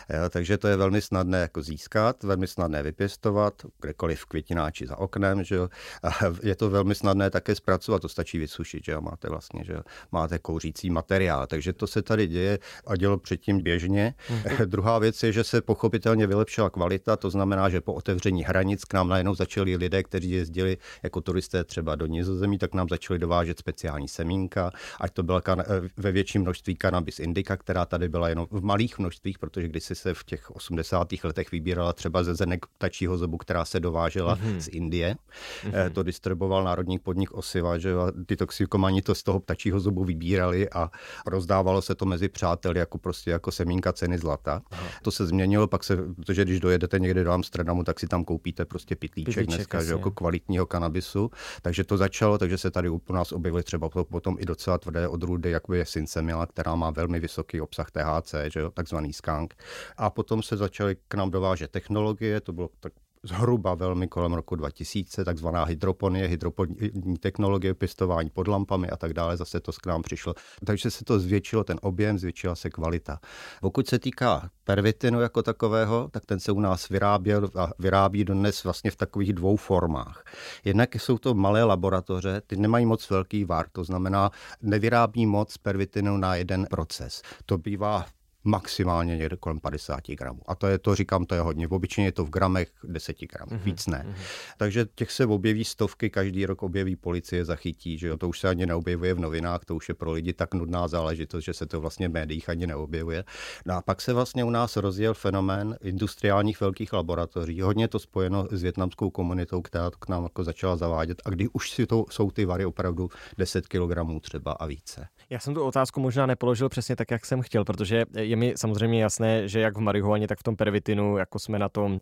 Jo, 0.09 0.29
takže 0.29 0.57
to 0.57 0.67
je 0.67 0.77
velmi 0.77 1.01
snadné 1.01 1.39
jako 1.41 1.61
získat, 1.61 2.23
velmi 2.23 2.47
snadné 2.47 2.83
vypěstovat, 2.83 3.53
kdekoliv 3.81 4.19
v 4.19 4.25
květináči 4.25 4.87
za 4.87 4.97
oknem. 4.97 5.43
Že, 5.43 5.57
a 6.03 6.09
je 6.43 6.55
to 6.55 6.69
velmi 6.69 6.95
snadné 6.95 7.29
také 7.29 7.55
zpracovat, 7.55 8.01
to 8.01 8.09
stačí 8.09 8.37
vysušit, 8.37 8.85
že 8.85 8.99
máte 8.99 9.29
vlastně, 9.29 9.63
že 9.63 9.77
máte 10.11 10.39
kouřící 10.39 10.89
materiál. 10.89 11.47
Takže 11.47 11.73
to 11.73 11.87
se 11.87 12.01
tady 12.01 12.27
děje 12.27 12.59
a 12.87 12.95
dělo 12.95 13.17
předtím 13.17 13.61
běžně. 13.61 14.13
Mm-hmm. 14.29 14.65
Druhá 14.73 14.99
věc 14.99 15.23
je, 15.23 15.31
že 15.31 15.43
se 15.43 15.61
pochopitelně 15.61 16.27
vylepšila 16.27 16.69
kvalita, 16.69 17.15
to 17.15 17.29
znamená, 17.29 17.69
že 17.69 17.81
po 17.81 17.93
otevření 17.93 18.43
hranic 18.43 18.85
k 18.85 18.93
nám 18.93 19.07
najednou 19.07 19.35
začali 19.35 19.75
lidé, 19.75 20.03
kteří 20.03 20.29
jezdili 20.31 20.77
jako 21.03 21.21
turisté 21.21 21.63
třeba 21.63 21.95
do 21.95 22.05
Nizozemí, 22.05 22.22
tak 22.57 22.73
nám 22.73 22.89
začali 22.89 23.19
dovážet 23.19 23.59
speciální 23.59 24.07
semínka, 24.07 24.71
ať 24.99 25.13
to 25.13 25.23
byla 25.23 25.41
kan- 25.41 25.63
ve 25.97 26.11
větším 26.11 26.41
množství 26.41 26.77
cannabis 26.81 27.19
indica, 27.19 27.57
která 27.57 27.85
tady 27.85 28.09
byla 28.09 28.29
jenom 28.29 28.47
v 28.51 28.63
malých 28.63 28.99
množstvích, 28.99 29.39
protože 29.39 29.67
když 29.67 29.83
se 29.83 30.13
v 30.13 30.23
těch 30.23 30.51
80. 30.51 31.07
letech 31.23 31.51
vybírala 31.51 31.93
třeba 31.93 32.23
ze 32.23 32.35
zenek 32.35 32.65
ptačího 32.65 33.17
zobu, 33.17 33.37
která 33.37 33.65
se 33.65 33.79
dovážela 33.79 34.37
mm-hmm. 34.37 34.57
z 34.57 34.67
Indie. 34.67 35.15
Mm-hmm. 35.63 35.91
To 35.91 36.03
distribuoval 36.03 36.63
národní 36.63 36.99
podnik 36.99 37.33
Osiva, 37.33 37.77
že 37.77 37.93
ty 38.25 38.35
toxikomani 38.35 39.01
to 39.01 39.15
z 39.15 39.23
toho 39.23 39.39
ptačího 39.39 39.79
zobu 39.79 40.03
vybírali 40.03 40.69
a 40.69 40.91
rozdávalo 41.27 41.81
se 41.81 41.95
to 41.95 42.05
mezi 42.05 42.29
přáteli 42.29 42.79
jako 42.79 42.97
prostě 42.97 43.31
jako 43.31 43.51
semínka 43.51 43.93
ceny 43.93 44.17
zlata. 44.17 44.61
Aha. 44.71 44.87
To 45.01 45.11
se 45.11 45.25
změnilo, 45.25 45.67
pak 45.67 45.83
se, 45.83 45.97
protože 46.15 46.45
když 46.45 46.59
dojedete 46.59 46.99
někde 46.99 47.23
do 47.23 47.31
Amsterdamu, 47.31 47.83
tak 47.83 47.99
si 47.99 48.07
tam 48.07 48.25
koupíte 48.25 48.65
prostě 48.65 48.95
pitlíček, 48.95 49.35
pitlíček 49.35 49.57
dneska, 49.57 49.83
že 49.83 49.91
jako 49.91 50.11
kvalitního 50.11 50.65
kanabisu. 50.65 51.31
Takže 51.61 51.83
to 51.83 51.97
začalo, 52.13 52.37
takže 52.37 52.57
se 52.57 52.71
tady 52.71 52.89
u 52.89 53.01
nás 53.09 53.31
objevily 53.31 53.63
třeba 53.63 53.89
potom 53.89 54.37
i 54.39 54.45
docela 54.45 54.77
tvrdé 54.77 55.07
odrůdy, 55.07 55.51
jako 55.51 55.73
je 55.73 55.85
Sinsemila, 55.85 56.45
která 56.45 56.75
má 56.75 56.89
velmi 56.89 57.19
vysoký 57.19 57.61
obsah 57.61 57.91
THC, 57.91 58.35
že 58.53 58.59
jo, 58.59 58.71
takzvaný 58.71 59.13
skunk. 59.13 59.53
A 59.97 60.09
potom 60.09 60.43
se 60.43 60.57
začaly 60.57 60.95
k 61.07 61.15
nám 61.15 61.31
dovážet 61.31 61.71
technologie, 61.71 62.41
to 62.41 62.53
bylo 62.53 62.69
tak 62.79 62.93
zhruba 63.23 63.75
velmi 63.75 64.07
kolem 64.07 64.33
roku 64.33 64.55
2000, 64.55 65.25
takzvaná 65.25 65.63
hydroponie, 65.63 66.27
hydroponní 66.27 67.17
technologie, 67.19 67.73
pěstování 67.73 68.29
pod 68.29 68.47
lampami 68.47 68.89
a 68.89 68.97
tak 68.97 69.13
dále, 69.13 69.37
zase 69.37 69.59
to 69.59 69.71
k 69.71 69.85
nám 69.85 70.01
přišlo. 70.01 70.33
Takže 70.65 70.91
se 70.91 71.05
to 71.05 71.19
zvětšilo, 71.19 71.63
ten 71.63 71.79
objem, 71.81 72.19
zvětšila 72.19 72.55
se 72.55 72.69
kvalita. 72.69 73.19
Pokud 73.61 73.87
se 73.87 73.99
týká 73.99 74.49
pervitinu 74.63 75.21
jako 75.21 75.43
takového, 75.43 76.09
tak 76.11 76.25
ten 76.25 76.39
se 76.39 76.51
u 76.51 76.59
nás 76.59 76.89
vyráběl 76.89 77.49
a 77.55 77.69
vyrábí 77.79 78.25
dnes 78.25 78.63
vlastně 78.63 78.91
v 78.91 78.95
takových 78.95 79.33
dvou 79.33 79.55
formách. 79.55 80.23
Jednak 80.65 80.95
jsou 80.95 81.17
to 81.17 81.33
malé 81.33 81.63
laboratoře, 81.63 82.41
ty 82.47 82.55
nemají 82.55 82.85
moc 82.85 83.09
velký 83.09 83.45
var, 83.45 83.65
to 83.71 83.83
znamená, 83.83 84.31
nevyrábí 84.61 85.25
moc 85.25 85.57
pervitinu 85.57 86.17
na 86.17 86.35
jeden 86.35 86.65
proces. 86.69 87.21
To 87.45 87.57
bývá 87.57 88.05
maximálně 88.43 89.17
někde 89.17 89.35
kolem 89.35 89.59
50 89.59 90.07
gramů. 90.07 90.41
A 90.45 90.55
to 90.55 90.67
je, 90.67 90.77
to 90.77 90.95
říkám, 90.95 91.25
to 91.25 91.35
je 91.35 91.41
hodně. 91.41 91.67
V 91.67 91.73
obyčejně 91.73 92.07
je 92.07 92.11
to 92.11 92.25
v 92.25 92.29
gramech 92.29 92.69
10 92.83 93.17
gramů, 93.19 93.51
mm-hmm. 93.51 93.63
víc 93.63 93.87
ne. 93.87 94.05
Mm-hmm. 94.07 94.55
Takže 94.57 94.85
těch 94.95 95.11
se 95.11 95.25
objeví 95.25 95.63
stovky, 95.63 96.09
každý 96.09 96.45
rok 96.45 96.63
objeví 96.63 96.95
policie, 96.95 97.45
zachytí, 97.45 97.97
že 97.97 98.07
jo, 98.07 98.17
to 98.17 98.29
už 98.29 98.39
se 98.39 98.49
ani 98.49 98.65
neobjevuje 98.65 99.13
v 99.13 99.19
novinách, 99.19 99.65
to 99.65 99.75
už 99.75 99.89
je 99.89 99.95
pro 99.95 100.11
lidi 100.11 100.33
tak 100.33 100.53
nudná 100.53 100.87
záležitost, 100.87 101.43
že 101.43 101.53
se 101.53 101.65
to 101.65 101.81
vlastně 101.81 102.09
v 102.09 102.11
médiích 102.11 102.49
ani 102.49 102.67
neobjevuje. 102.67 103.23
No 103.65 103.75
a 103.75 103.81
pak 103.81 104.01
se 104.01 104.13
vlastně 104.13 104.43
u 104.43 104.49
nás 104.49 104.75
rozjel 104.75 105.13
fenomén 105.13 105.77
industriálních 105.81 106.61
velkých 106.61 106.93
laboratoří. 106.93 107.61
Hodně 107.61 107.87
to 107.87 107.99
spojeno 107.99 108.47
s 108.51 108.61
větnamskou 108.63 109.09
komunitou, 109.09 109.61
která 109.61 109.89
to 109.89 109.97
k 109.97 110.07
nám 110.07 110.23
jako 110.23 110.43
začala 110.43 110.75
zavádět. 110.75 111.21
A 111.25 111.29
kdy 111.29 111.47
už 111.53 111.71
si 111.71 111.85
to, 111.85 112.05
jsou 112.09 112.31
ty 112.31 112.45
vary 112.45 112.65
opravdu 112.65 113.09
10 113.37 113.67
kg 113.67 114.21
třeba 114.21 114.51
a 114.51 114.65
více. 114.65 115.07
Já 115.29 115.39
jsem 115.39 115.53
tu 115.53 115.63
otázku 115.63 115.99
možná 115.99 116.25
nepoložil 116.25 116.69
přesně 116.69 116.95
tak, 116.95 117.11
jak 117.11 117.25
jsem 117.25 117.41
chtěl, 117.41 117.65
protože 117.65 118.05
je 118.17 118.35
mi 118.35 118.53
samozřejmě 118.55 119.01
jasné, 119.01 119.47
že 119.47 119.59
jak 119.59 119.77
v 119.77 119.81
marihuaně, 119.81 120.27
tak 120.27 120.39
v 120.39 120.43
tom 120.43 120.55
pervitinu, 120.55 121.17
jako 121.17 121.39
jsme 121.39 121.59
na 121.59 121.69
tom 121.69 121.99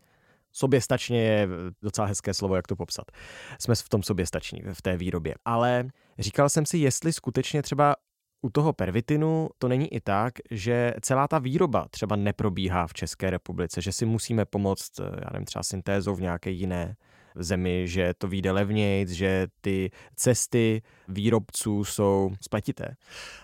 Soběstačně 0.53 1.23
je 1.23 1.47
docela 1.81 2.07
hezké 2.07 2.33
slovo, 2.33 2.55
jak 2.55 2.67
to 2.67 2.75
popsat. 2.75 3.11
Jsme 3.59 3.75
v 3.75 3.89
tom 3.89 4.03
soběstační, 4.03 4.61
v 4.73 4.81
té 4.81 4.97
výrobě. 4.97 5.35
Ale 5.45 5.85
říkal 6.19 6.49
jsem 6.49 6.65
si, 6.65 6.77
jestli 6.77 7.13
skutečně 7.13 7.61
třeba 7.61 7.95
u 8.41 8.49
toho 8.49 8.73
pervitinu 8.73 9.49
to 9.57 9.67
není 9.67 9.93
i 9.93 9.99
tak, 9.99 10.33
že 10.51 10.93
celá 11.01 11.27
ta 11.27 11.39
výroba 11.39 11.85
třeba 11.89 12.15
neprobíhá 12.15 12.87
v 12.87 12.93
České 12.93 13.29
republice, 13.29 13.81
že 13.81 13.91
si 13.91 14.05
musíme 14.05 14.45
pomoct, 14.45 14.99
já 14.99 15.29
nevím, 15.33 15.45
třeba 15.45 15.63
syntézou 15.63 16.15
v 16.15 16.21
nějaké 16.21 16.49
jiné 16.49 16.95
zemi, 17.35 17.87
že 17.87 18.13
to 18.17 18.27
vyjde 18.27 18.51
levněji, 18.51 19.05
že 19.09 19.47
ty 19.61 19.91
cesty 20.15 20.81
výrobců 21.07 21.83
jsou 21.83 22.31
spletité. 22.41 22.95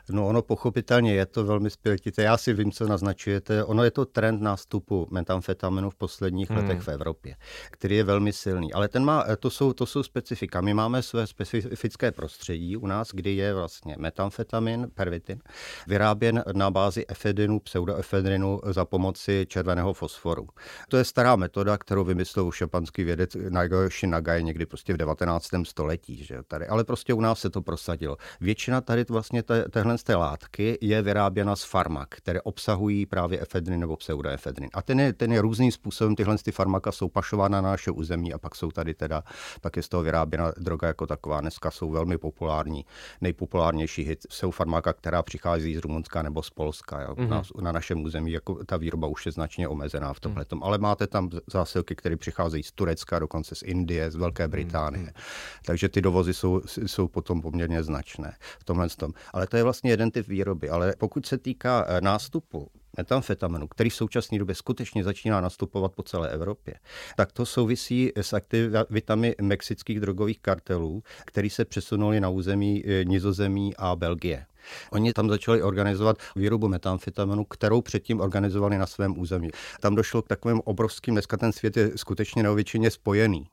No 0.09 0.27
ono 0.27 0.41
pochopitelně 0.41 1.13
je 1.13 1.25
to 1.25 1.43
velmi 1.43 1.69
spletité. 1.69 2.23
Já 2.23 2.37
si 2.37 2.53
vím, 2.53 2.71
co 2.71 2.87
naznačujete. 2.87 3.63
Ono 3.63 3.83
je 3.83 3.91
to 3.91 4.05
trend 4.05 4.41
nástupu 4.41 5.07
metamfetaminu 5.11 5.89
v 5.89 5.95
posledních 5.95 6.49
hmm. 6.49 6.59
letech 6.59 6.81
v 6.81 6.87
Evropě, 6.87 7.35
který 7.71 7.95
je 7.95 8.03
velmi 8.03 8.33
silný. 8.33 8.73
Ale 8.73 8.87
ten 8.87 9.05
má, 9.05 9.25
to 9.39 9.49
jsou, 9.49 9.73
to 9.73 9.85
jsou 9.85 10.03
specifika. 10.03 10.61
My 10.61 10.73
máme 10.73 11.01
své 11.01 11.27
specifické 11.27 12.11
prostředí 12.11 12.77
u 12.77 12.87
nás, 12.87 13.09
kdy 13.13 13.35
je 13.35 13.53
vlastně 13.53 13.95
metamfetamin, 13.99 14.87
pervitin, 14.93 15.39
vyráběn 15.87 16.43
na 16.53 16.71
bázi 16.71 17.05
efedrinu, 17.07 17.59
pseudoefedrinu 17.59 18.61
za 18.65 18.85
pomoci 18.85 19.45
červeného 19.49 19.93
fosforu. 19.93 20.47
To 20.89 20.97
je 20.97 21.03
stará 21.03 21.35
metoda, 21.35 21.77
kterou 21.77 22.03
vymyslel 22.03 22.47
už 22.47 22.61
japonský 22.61 23.03
vědec 23.03 23.35
Nagoyoshi 23.77 24.07
Nagai 24.07 24.43
někdy 24.43 24.65
prostě 24.65 24.93
v 24.93 24.97
19. 24.97 25.47
století. 25.63 26.23
Že 26.23 26.43
tady. 26.47 26.67
Ale 26.67 26.83
prostě 26.83 27.13
u 27.13 27.21
nás 27.21 27.39
se 27.39 27.49
to 27.49 27.61
prosadilo. 27.61 28.17
Většina 28.41 28.81
tady 28.81 29.05
vlastně 29.09 29.43
téhle 29.43 29.97
té 29.97 30.15
látky 30.15 30.77
je 30.81 31.01
vyráběna 31.01 31.55
z 31.55 31.63
farmak, 31.63 32.07
které 32.09 32.41
obsahují 32.41 33.05
právě 33.05 33.41
efedrin 33.41 33.79
nebo 33.79 33.95
pseudoefedrin. 33.95 34.69
A 34.73 34.81
ten 34.81 34.99
je, 34.99 35.13
ten 35.13 35.33
je 35.33 35.41
různým 35.41 35.71
způsobem, 35.71 36.15
tyhle 36.15 36.37
ty 36.37 36.51
farmaka 36.51 36.91
jsou 36.91 37.09
pašována 37.09 37.61
na 37.61 37.69
naše 37.71 37.91
území 37.91 38.33
a 38.33 38.37
pak 38.37 38.55
jsou 38.55 38.71
tady 38.71 38.93
teda, 38.93 39.23
pak 39.61 39.75
je 39.77 39.83
z 39.83 39.89
toho 39.89 40.03
vyráběna 40.03 40.51
droga 40.57 40.87
jako 40.87 41.07
taková. 41.07 41.41
Dneska 41.41 41.71
jsou 41.71 41.91
velmi 41.91 42.17
populární. 42.17 42.85
Nejpopulárnější 43.21 44.03
hit 44.03 44.19
jsou 44.29 44.51
farmaka, 44.51 44.93
která 44.93 45.23
přichází 45.23 45.75
z 45.75 45.79
Rumunska 45.79 46.21
nebo 46.21 46.43
z 46.43 46.49
Polska. 46.49 47.01
Jo. 47.01 47.13
Mm-hmm. 47.13 47.29
Na, 47.29 47.43
na 47.61 47.71
našem 47.71 48.03
území 48.03 48.31
jako 48.31 48.65
ta 48.65 48.77
výroba 48.77 49.07
už 49.07 49.25
je 49.25 49.31
značně 49.31 49.67
omezená 49.67 50.13
v 50.13 50.19
tomhle. 50.19 50.43
Mm-hmm. 50.43 50.59
Ale 50.63 50.77
máte 50.77 51.07
tam 51.07 51.29
zásilky, 51.47 51.95
které 51.95 52.17
přicházejí 52.17 52.63
z 52.63 52.71
Turecka, 52.71 53.19
dokonce 53.19 53.55
z 53.55 53.63
Indie, 53.67 54.11
z 54.11 54.15
Velké 54.15 54.47
Británie. 54.47 55.05
Mm-hmm. 55.05 55.61
Takže 55.65 55.89
ty 55.89 56.01
dovozy 56.01 56.33
jsou, 56.33 56.61
jsou 56.85 57.07
potom 57.07 57.41
poměrně 57.41 57.83
značné 57.83 58.35
v 58.59 58.63
tomhle 58.63 58.89
tom. 58.89 59.13
Ale 59.33 59.47
to 59.47 59.57
je 59.57 59.63
vlastně 59.63 59.91
jeden 59.91 60.11
typ 60.11 60.27
výroby. 60.27 60.69
Ale 60.69 60.93
pokud 60.97 61.25
se 61.25 61.37
týká 61.37 61.85
eh, 61.87 62.01
nástupu 62.01 62.71
metamfetaminu, 62.97 63.67
který 63.67 63.89
v 63.89 63.95
současné 63.95 64.39
době 64.39 64.55
skutečně 64.55 65.03
začíná 65.03 65.41
nastupovat 65.41 65.95
po 65.95 66.03
celé 66.03 66.29
Evropě, 66.29 66.73
tak 67.15 67.31
to 67.31 67.45
souvisí 67.45 68.11
s 68.15 68.33
aktivitami 68.33 69.35
mexických 69.41 69.99
drogových 69.99 70.39
kartelů, 70.39 71.03
který 71.25 71.49
se 71.49 71.65
přesunuli 71.65 72.19
na 72.19 72.29
území 72.29 72.83
eh, 72.85 73.05
Nizozemí 73.05 73.75
a 73.75 73.95
Belgie. 73.95 74.45
Oni 74.91 75.13
tam 75.13 75.29
začali 75.29 75.63
organizovat 75.63 76.17
výrobu 76.35 76.67
metamfetaminu, 76.67 77.45
kterou 77.45 77.81
předtím 77.81 78.21
organizovali 78.21 78.77
na 78.77 78.85
svém 78.85 79.19
území. 79.19 79.49
Tam 79.79 79.95
došlo 79.95 80.21
k 80.21 80.27
takovým 80.27 80.61
obrovským, 80.65 81.13
dneska 81.13 81.37
ten 81.37 81.51
svět 81.51 81.77
je 81.77 81.91
skutečně 81.95 82.43
neobyčejně 82.43 82.91
spojený. 82.91 83.47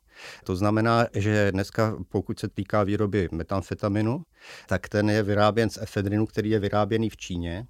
To 0.44 0.56
znamená, 0.56 1.06
že 1.14 1.52
dneska, 1.52 1.97
pokud 2.09 2.38
se 2.40 2.49
týká 2.49 2.83
výroby 2.83 3.28
metamfetaminu, 3.33 4.23
tak 4.66 4.88
ten 4.88 5.11
je 5.11 5.23
vyráběn 5.23 5.71
z 5.71 5.78
efedrinu, 5.78 6.26
který 6.26 6.50
je 6.50 6.59
vyráběný 6.59 7.11
v 7.11 7.16
Číně 7.16 7.66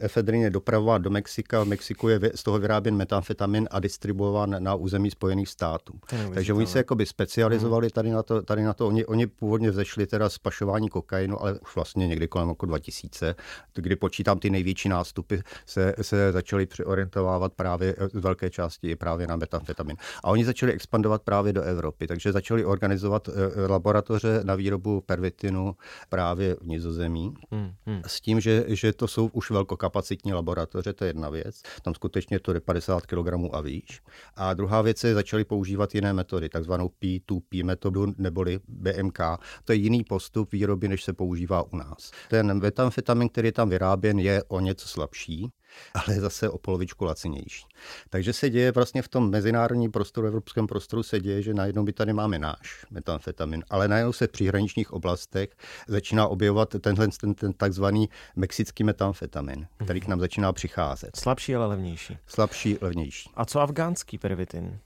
Efedrin 0.00 0.42
je 0.42 0.50
dopravován 0.50 1.02
do 1.02 1.10
Mexika, 1.10 1.64
v 1.64 1.66
Mexiku 1.66 2.08
je 2.08 2.20
z 2.34 2.42
toho 2.42 2.58
vyráběn 2.58 2.96
metamfetamin 2.96 3.68
a 3.70 3.80
distribuován 3.80 4.56
na 4.58 4.74
území 4.74 5.10
Spojených 5.10 5.48
států. 5.48 5.92
Takže 6.34 6.52
oni 6.52 6.66
se 6.66 6.78
jakoby 6.78 7.06
specializovali 7.06 7.90
tady 7.90 8.10
na 8.10 8.22
to. 8.22 8.42
Tady 8.42 8.62
na 8.62 8.72
to. 8.72 8.88
Oni, 8.88 9.06
oni 9.06 9.26
původně 9.26 9.70
vzešli 9.70 10.06
teda 10.06 10.28
z 10.28 10.38
pašování 10.38 10.88
kokainu, 10.88 11.42
ale 11.42 11.58
už 11.58 11.74
vlastně 11.74 12.06
někdy 12.06 12.28
kolem 12.28 12.48
roku 12.48 12.66
2000, 12.66 13.34
kdy 13.74 13.96
počítám 13.96 14.38
ty 14.38 14.50
největší 14.50 14.88
nástupy, 14.88 15.36
se, 15.66 15.94
se 16.02 16.32
začaly 16.32 16.66
přeorientovávat 16.66 17.52
právě 17.52 17.96
z 18.12 18.20
velké 18.20 18.50
části 18.50 18.96
právě 18.96 19.26
na 19.26 19.36
metamfetamin. 19.36 19.96
A 20.24 20.30
oni 20.30 20.44
začali 20.44 20.72
expandovat 20.72 21.22
právě 21.22 21.52
do 21.52 21.62
Evropy, 21.62 22.06
takže 22.06 22.32
začali 22.32 22.64
organizovat 22.64 23.28
eh, 23.28 23.66
laboratoře 23.66 24.40
na 24.44 24.54
výrobu 24.54 25.00
pervitinu 25.00 25.76
právě 26.08 26.54
v 26.54 26.66
Nizozemí, 26.66 27.34
hmm, 27.50 27.72
hmm. 27.86 28.02
s 28.06 28.20
tím, 28.20 28.40
že, 28.40 28.64
že 28.68 28.92
to 28.92 29.08
jsou 29.08 29.30
už 29.32 29.50
velké 29.50 29.61
velkokapacitní 29.62 30.32
laboratoře, 30.32 30.92
to 30.92 31.04
je 31.04 31.08
jedna 31.08 31.30
věc. 31.30 31.62
Tam 31.82 31.94
skutečně 31.94 32.40
to 32.40 32.54
je 32.54 32.60
50 32.60 33.06
kg 33.06 33.28
a 33.52 33.60
výš. 33.60 34.02
A 34.36 34.54
druhá 34.54 34.82
věc 34.82 35.04
je, 35.04 35.14
začali 35.14 35.44
používat 35.44 35.94
jiné 35.94 36.12
metody, 36.12 36.48
takzvanou 36.48 36.90
P2P 37.02 37.64
metodu 37.64 38.06
neboli 38.18 38.60
BMK. 38.68 39.18
To 39.64 39.72
je 39.72 39.78
jiný 39.78 40.04
postup 40.04 40.52
výroby, 40.52 40.88
než 40.88 41.04
se 41.04 41.12
používá 41.12 41.62
u 41.62 41.76
nás. 41.76 42.10
Ten 42.28 42.60
metamfetamin, 42.60 43.28
který 43.28 43.48
je 43.48 43.52
tam 43.52 43.68
vyráběn, 43.68 44.18
je 44.18 44.42
o 44.48 44.60
něco 44.60 44.88
slabší, 44.88 45.50
ale 45.94 46.20
zase 46.20 46.48
o 46.48 46.58
polovičku 46.58 47.04
lacinější. 47.04 47.66
Takže 48.10 48.32
se 48.32 48.50
děje 48.50 48.72
vlastně 48.72 49.02
v 49.02 49.08
tom 49.08 49.30
mezinárodním 49.30 49.90
prostoru, 49.90 50.26
evropském 50.26 50.66
prostoru 50.66 51.02
se 51.02 51.20
děje, 51.20 51.42
že 51.42 51.54
najednou 51.54 51.84
by 51.84 51.92
tady 51.92 52.12
máme 52.12 52.38
náš 52.38 52.86
metamfetamin, 52.90 53.64
ale 53.70 53.88
najednou 53.88 54.12
se 54.12 54.26
v 54.26 54.30
příhraničních 54.30 54.92
oblastech 54.92 55.50
začíná 55.88 56.28
objevovat 56.28 56.74
tenhle 56.80 57.08
ten, 57.20 57.34
ten 57.34 57.52
takzvaný 57.52 58.08
mexický 58.36 58.84
metamfetamin, 58.84 59.66
který 59.84 60.00
k 60.00 60.06
nám 60.06 60.20
začíná 60.20 60.52
přicházet. 60.52 61.16
Slabší, 61.16 61.54
ale 61.54 61.66
levnější. 61.66 62.18
Slabší, 62.26 62.78
levnější. 62.80 63.30
A 63.34 63.44
co 63.44 63.60
afgánský 63.60 64.18
pervitin? 64.18 64.78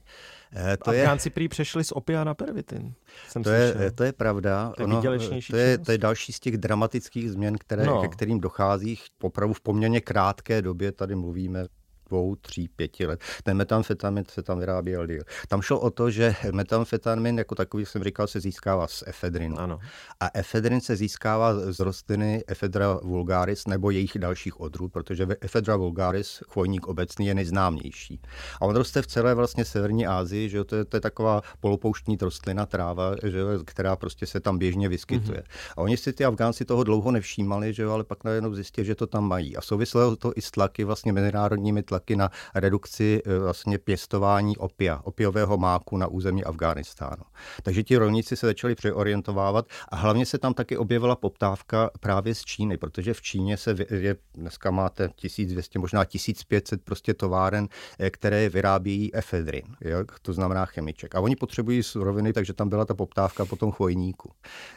Eh, 0.52 0.76
to 0.76 0.90
Afgánci 0.90 1.26
je, 1.26 1.30
prý 1.30 1.48
přešli 1.48 1.84
z 1.84 1.92
opia 1.92 2.24
na 2.24 2.34
pervitin. 2.34 2.94
Jsem 3.28 3.42
to, 3.42 3.50
je, 3.50 3.92
to 3.94 4.04
je 4.04 4.12
pravda. 4.12 4.72
To 4.76 4.82
je, 4.82 4.84
ono, 4.84 5.02
to, 5.50 5.56
je, 5.56 5.78
to 5.78 5.92
je 5.92 5.98
další 5.98 6.32
z 6.32 6.40
těch 6.40 6.56
dramatických 6.56 7.30
změn, 7.30 7.58
které, 7.58 7.84
no. 7.84 8.02
ke 8.02 8.08
kterým 8.08 8.40
dochází 8.40 8.98
popravu 9.18 9.52
v 9.52 9.60
poměrně 9.60 10.00
krátké 10.00 10.62
době. 10.62 10.92
Tady 10.92 11.14
mluvíme 11.14 11.66
dvou, 12.08 12.36
tří, 12.36 12.68
pěti 12.68 13.06
let. 13.06 13.20
Ten 13.42 13.56
metamfetamin 13.56 14.24
se 14.28 14.42
tam 14.42 14.58
vyráběl 14.58 15.06
díl. 15.06 15.22
Tam 15.48 15.62
šlo 15.62 15.80
o 15.80 15.90
to, 15.90 16.10
že 16.10 16.34
metamfetamin, 16.52 17.38
jako 17.38 17.54
takový 17.54 17.82
jak 17.82 17.88
jsem 17.88 18.04
říkal, 18.04 18.26
se 18.26 18.40
získává 18.40 18.86
z 18.86 19.04
efedrinu. 19.06 19.58
Ano. 19.58 19.78
A 20.20 20.30
efedrin 20.34 20.80
se 20.80 20.96
získává 20.96 21.72
z 21.72 21.80
rostliny 21.80 22.44
Ephedra 22.46 22.98
vulgaris 23.02 23.66
nebo 23.66 23.90
jejich 23.90 24.18
dalších 24.18 24.60
odrůd, 24.60 24.92
protože 24.92 25.26
Ephedra 25.40 25.76
vulgaris, 25.76 26.42
chvojník 26.48 26.86
obecný, 26.86 27.26
je 27.26 27.34
nejznámější. 27.34 28.20
A 28.60 28.64
on 28.64 28.76
roste 28.76 29.02
v 29.02 29.06
celé 29.06 29.34
vlastně 29.34 29.64
severní 29.64 30.06
Asii, 30.06 30.48
že 30.48 30.64
to 30.64 30.76
je, 30.76 30.84
to 30.84 30.96
je 30.96 31.00
taková 31.00 31.42
polopouštní 31.60 32.16
rostlina, 32.20 32.66
tráva, 32.66 33.14
že 33.22 33.42
která 33.64 33.96
prostě 33.96 34.26
se 34.26 34.40
tam 34.40 34.58
běžně 34.58 34.88
vyskytuje. 34.88 35.38
Mm-hmm. 35.38 35.72
A 35.76 35.78
oni 35.78 35.96
si 35.96 36.12
ty 36.12 36.24
Afgánci 36.24 36.64
toho 36.64 36.84
dlouho 36.84 37.10
nevšímali, 37.10 37.74
že 37.74 37.84
ale 37.84 38.04
pak 38.04 38.24
najednou 38.24 38.54
zjistili, 38.54 38.86
že 38.86 38.94
to 38.94 39.06
tam 39.06 39.28
mají. 39.28 39.56
A 39.56 39.60
souviselo 39.60 40.16
to 40.16 40.32
i 40.36 40.42
s 40.42 40.50
tlaky 40.50 40.84
vlastně 40.84 41.12
mezinárodními 41.12 41.82
tlaky 41.82 41.95
tlaky 41.96 42.16
na 42.16 42.30
redukci 42.54 43.22
e, 43.24 43.38
vlastně 43.38 43.78
pěstování 43.78 44.56
opia, 44.56 45.00
opiového 45.04 45.58
máku 45.58 45.96
na 45.96 46.06
území 46.06 46.44
Afghánistánu. 46.44 47.22
Takže 47.62 47.82
ti 47.82 47.96
rolníci 47.96 48.36
se 48.36 48.46
začali 48.46 48.74
přeorientovávat 48.74 49.66
a 49.88 49.96
hlavně 49.96 50.26
se 50.26 50.38
tam 50.38 50.54
taky 50.54 50.76
objevila 50.76 51.16
poptávka 51.16 51.90
právě 52.00 52.34
z 52.34 52.44
Číny, 52.44 52.76
protože 52.76 53.14
v 53.14 53.22
Číně 53.22 53.56
se 53.56 53.76
je, 53.90 54.16
dneska 54.34 54.70
máte 54.70 55.08
1200, 55.16 55.78
možná 55.78 56.04
1500 56.04 56.82
prostě 56.84 57.14
továren, 57.14 57.68
e, 57.98 58.10
které 58.10 58.48
vyrábějí 58.48 59.14
efedrin, 59.14 59.64
jo, 59.80 60.04
to 60.22 60.32
znamená 60.32 60.66
chemiček. 60.66 61.14
A 61.14 61.20
oni 61.20 61.36
potřebují 61.36 61.82
suroviny, 61.82 62.32
takže 62.32 62.52
tam 62.52 62.68
byla 62.68 62.84
ta 62.84 62.94
poptávka 62.94 63.44
po 63.44 63.56
tom 63.56 63.72
chvojníku. 63.72 64.30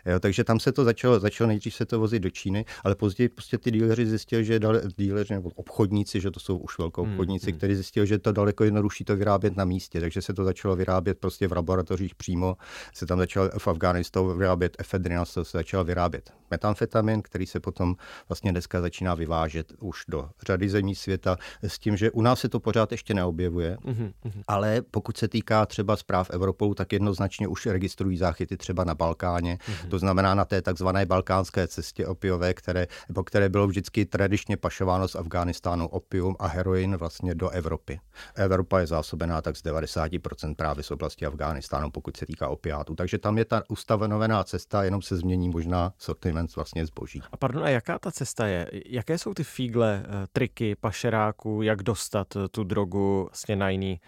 Jo, 0.06 0.20
takže 0.20 0.44
tam 0.44 0.60
se 0.60 0.72
to 0.72 0.84
začalo, 0.84 1.20
začalo 1.20 1.48
nejdřív 1.48 1.74
se 1.76 1.86
to 1.86 2.00
vozit 2.00 2.24
do 2.24 2.30
Číny, 2.30 2.66
ale 2.84 2.96
později 2.96 3.30
prostě 3.30 3.58
ty 3.58 3.72
díleři 3.72 4.06
zjistili, 4.06 4.46
že 4.46 4.60
díleři 4.98 5.34
nebo 5.34 5.50
obchodníci, 5.56 6.22
že 6.22 6.32
to 6.32 6.40
jsou 6.40 6.58
už 6.58 6.78
velkou 6.78 7.09
obchodníci, 7.12 7.52
hmm. 7.52 7.58
kteří 7.58 7.76
zjistili, 7.76 8.08
že 8.08 8.20
to 8.20 8.32
daleko 8.32 8.64
jednodušší 8.64 9.06
to 9.06 9.16
vyrábět 9.16 9.58
na 9.58 9.66
místě, 9.66 10.00
takže 10.00 10.22
se 10.22 10.34
to 10.34 10.44
začalo 10.44 10.76
vyrábět 10.76 11.20
prostě 11.20 11.48
v 11.48 11.52
laboratořích 11.52 12.16
přímo, 12.16 12.58
se 12.94 13.06
tam 13.06 13.18
začalo 13.18 13.50
v 13.58 13.68
Afghánistánu 13.68 14.38
vyrábět 14.38 14.76
efedrin, 14.80 15.20
se 15.24 15.42
začalo 15.44 15.84
vyrábět 15.84 16.39
metamfetamin, 16.52 17.22
který 17.22 17.46
se 17.46 17.60
potom 17.60 17.96
vlastně 18.30 18.52
dneska 18.52 18.82
začíná 18.82 19.16
vyvážet 19.16 19.74
už 19.80 20.04
do 20.08 20.30
řady 20.46 20.70
zemí 20.70 20.96
světa, 20.96 21.38
s 21.64 21.80
tím, 21.80 21.98
že 21.98 22.12
u 22.12 22.22
nás 22.22 22.40
se 22.40 22.50
to 22.50 22.60
pořád 22.60 22.92
ještě 22.92 23.14
neobjevuje, 23.14 23.78
mm-hmm. 23.78 24.14
ale 24.48 24.82
pokud 24.92 25.18
se 25.18 25.28
týká 25.28 25.66
třeba 25.66 25.96
zpráv 25.96 26.30
Evropou, 26.30 26.74
tak 26.74 26.94
jednoznačně 26.94 27.48
už 27.48 27.66
registrují 27.66 28.18
záchyty 28.18 28.58
třeba 28.58 28.84
na 28.84 28.96
Balkáně, 28.96 29.58
mm-hmm. 29.58 29.90
to 29.90 30.00
znamená 30.00 30.36
na 30.36 30.46
té 30.46 30.62
takzvané 30.62 31.06
balkánské 31.06 31.68
cestě 31.68 32.08
opiové, 32.08 32.54
které, 32.54 32.88
po 33.14 33.24
které 33.24 33.50
bylo 33.50 33.68
vždycky 33.68 34.06
tradičně 34.06 34.58
pašováno 34.58 35.08
z 35.08 35.16
Afghánistánu 35.16 35.88
opium 35.88 36.36
a 36.40 36.48
heroin 36.48 36.98
vlastně 36.98 37.36
do 37.36 37.50
Evropy. 37.50 38.00
Evropa 38.36 38.80
je 38.80 38.88
zásobená 38.88 39.42
tak 39.42 39.58
z 39.58 39.64
90% 39.64 40.56
právě 40.56 40.84
z 40.84 40.92
oblasti 40.92 41.26
Afghánistánu, 41.26 41.92
pokud 41.92 42.18
se 42.18 42.26
týká 42.26 42.48
opiátů. 42.48 42.96
Takže 42.96 43.18
tam 43.18 43.38
je 43.38 43.46
ta 43.46 43.64
ustanovená 43.70 44.44
cesta, 44.44 44.84
jenom 44.84 45.02
se 45.02 45.18
změní 45.18 45.50
možná 45.50 45.94
sortiment 45.98 46.39
vlastně 46.56 46.86
zboží. 46.86 47.22
A 47.32 47.38
pardon, 47.38 47.64
a 47.64 47.70
jaká 47.70 48.00
ta 48.00 48.12
cesta 48.12 48.48
je? 48.48 48.70
Jaké 48.86 49.18
jsou 49.18 49.34
ty 49.34 49.44
fígle, 49.44 50.04
eh, 50.06 50.28
triky 50.32 50.76
pašeráků, 50.76 51.62
jak 51.62 51.84
dostat 51.84 52.36
eh, 52.36 52.48
tu 52.48 52.64
drogu 52.64 53.24
vlastně 53.30 53.56
na 53.56 53.70
jiný 53.70 54.02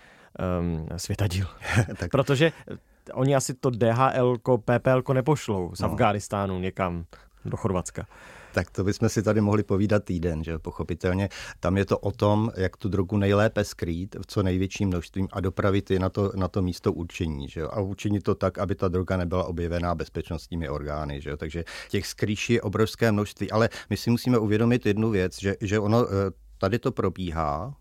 um, 0.60 0.88
světadíl? 0.98 1.48
tak... 1.98 2.12
Protože 2.12 2.52
eh, 2.72 3.14
oni 3.14 3.36
asi 3.36 3.54
to 3.54 3.70
DHL, 3.70 4.38
PPL 4.66 5.14
nepošlou 5.14 5.76
z 5.76 5.80
no. 5.80 5.92
Afghánistánu 5.92 6.60
někam 6.60 7.06
do 7.46 7.58
Chorvatska. 7.58 8.06
Tak 8.54 8.72
to 8.72 8.84
bychom 8.84 9.10
si 9.10 9.24
tady 9.24 9.42
mohli 9.42 9.64
povídat 9.64 10.04
týden, 10.04 10.44
že 10.44 10.60
pochopitelně. 10.60 11.30
Tam 11.60 11.78
je 11.78 11.86
to 11.86 11.98
o 11.98 12.12
tom, 12.12 12.52
jak 12.58 12.78
tu 12.78 12.90
drogu 12.90 13.18
nejlépe 13.18 13.64
skrýt 13.64 14.16
v 14.16 14.28
co 14.28 14.44
největším 14.44 14.88
množstvím 14.88 15.28
a 15.32 15.40
dopravit 15.40 15.92
ji 15.92 16.00
na 16.00 16.10
to, 16.10 16.32
na 16.36 16.48
to 16.48 16.62
místo 16.62 16.94
určení. 16.94 17.50
Že? 17.50 17.64
A 17.64 17.80
učinit 17.80 18.24
to 18.24 18.36
tak, 18.36 18.58
aby 18.58 18.76
ta 18.76 18.88
droga 18.88 19.18
nebyla 19.18 19.44
objevená 19.44 19.96
bezpečnostními 19.96 20.70
orgány. 20.70 21.22
Že? 21.22 21.38
Takže 21.38 21.64
těch 21.90 22.08
skrýší 22.08 22.54
je 22.54 22.62
obrovské 22.62 23.12
množství. 23.12 23.52
Ale 23.52 23.70
my 23.90 23.98
si 23.98 24.10
musíme 24.10 24.38
uvědomit 24.38 24.86
jednu 24.86 25.10
věc, 25.10 25.40
že, 25.40 25.56
že 25.62 25.80
ono 25.80 26.06
eh, 26.06 26.32
tady 26.58 26.80
to 26.80 26.92
probíhá, 26.92 27.76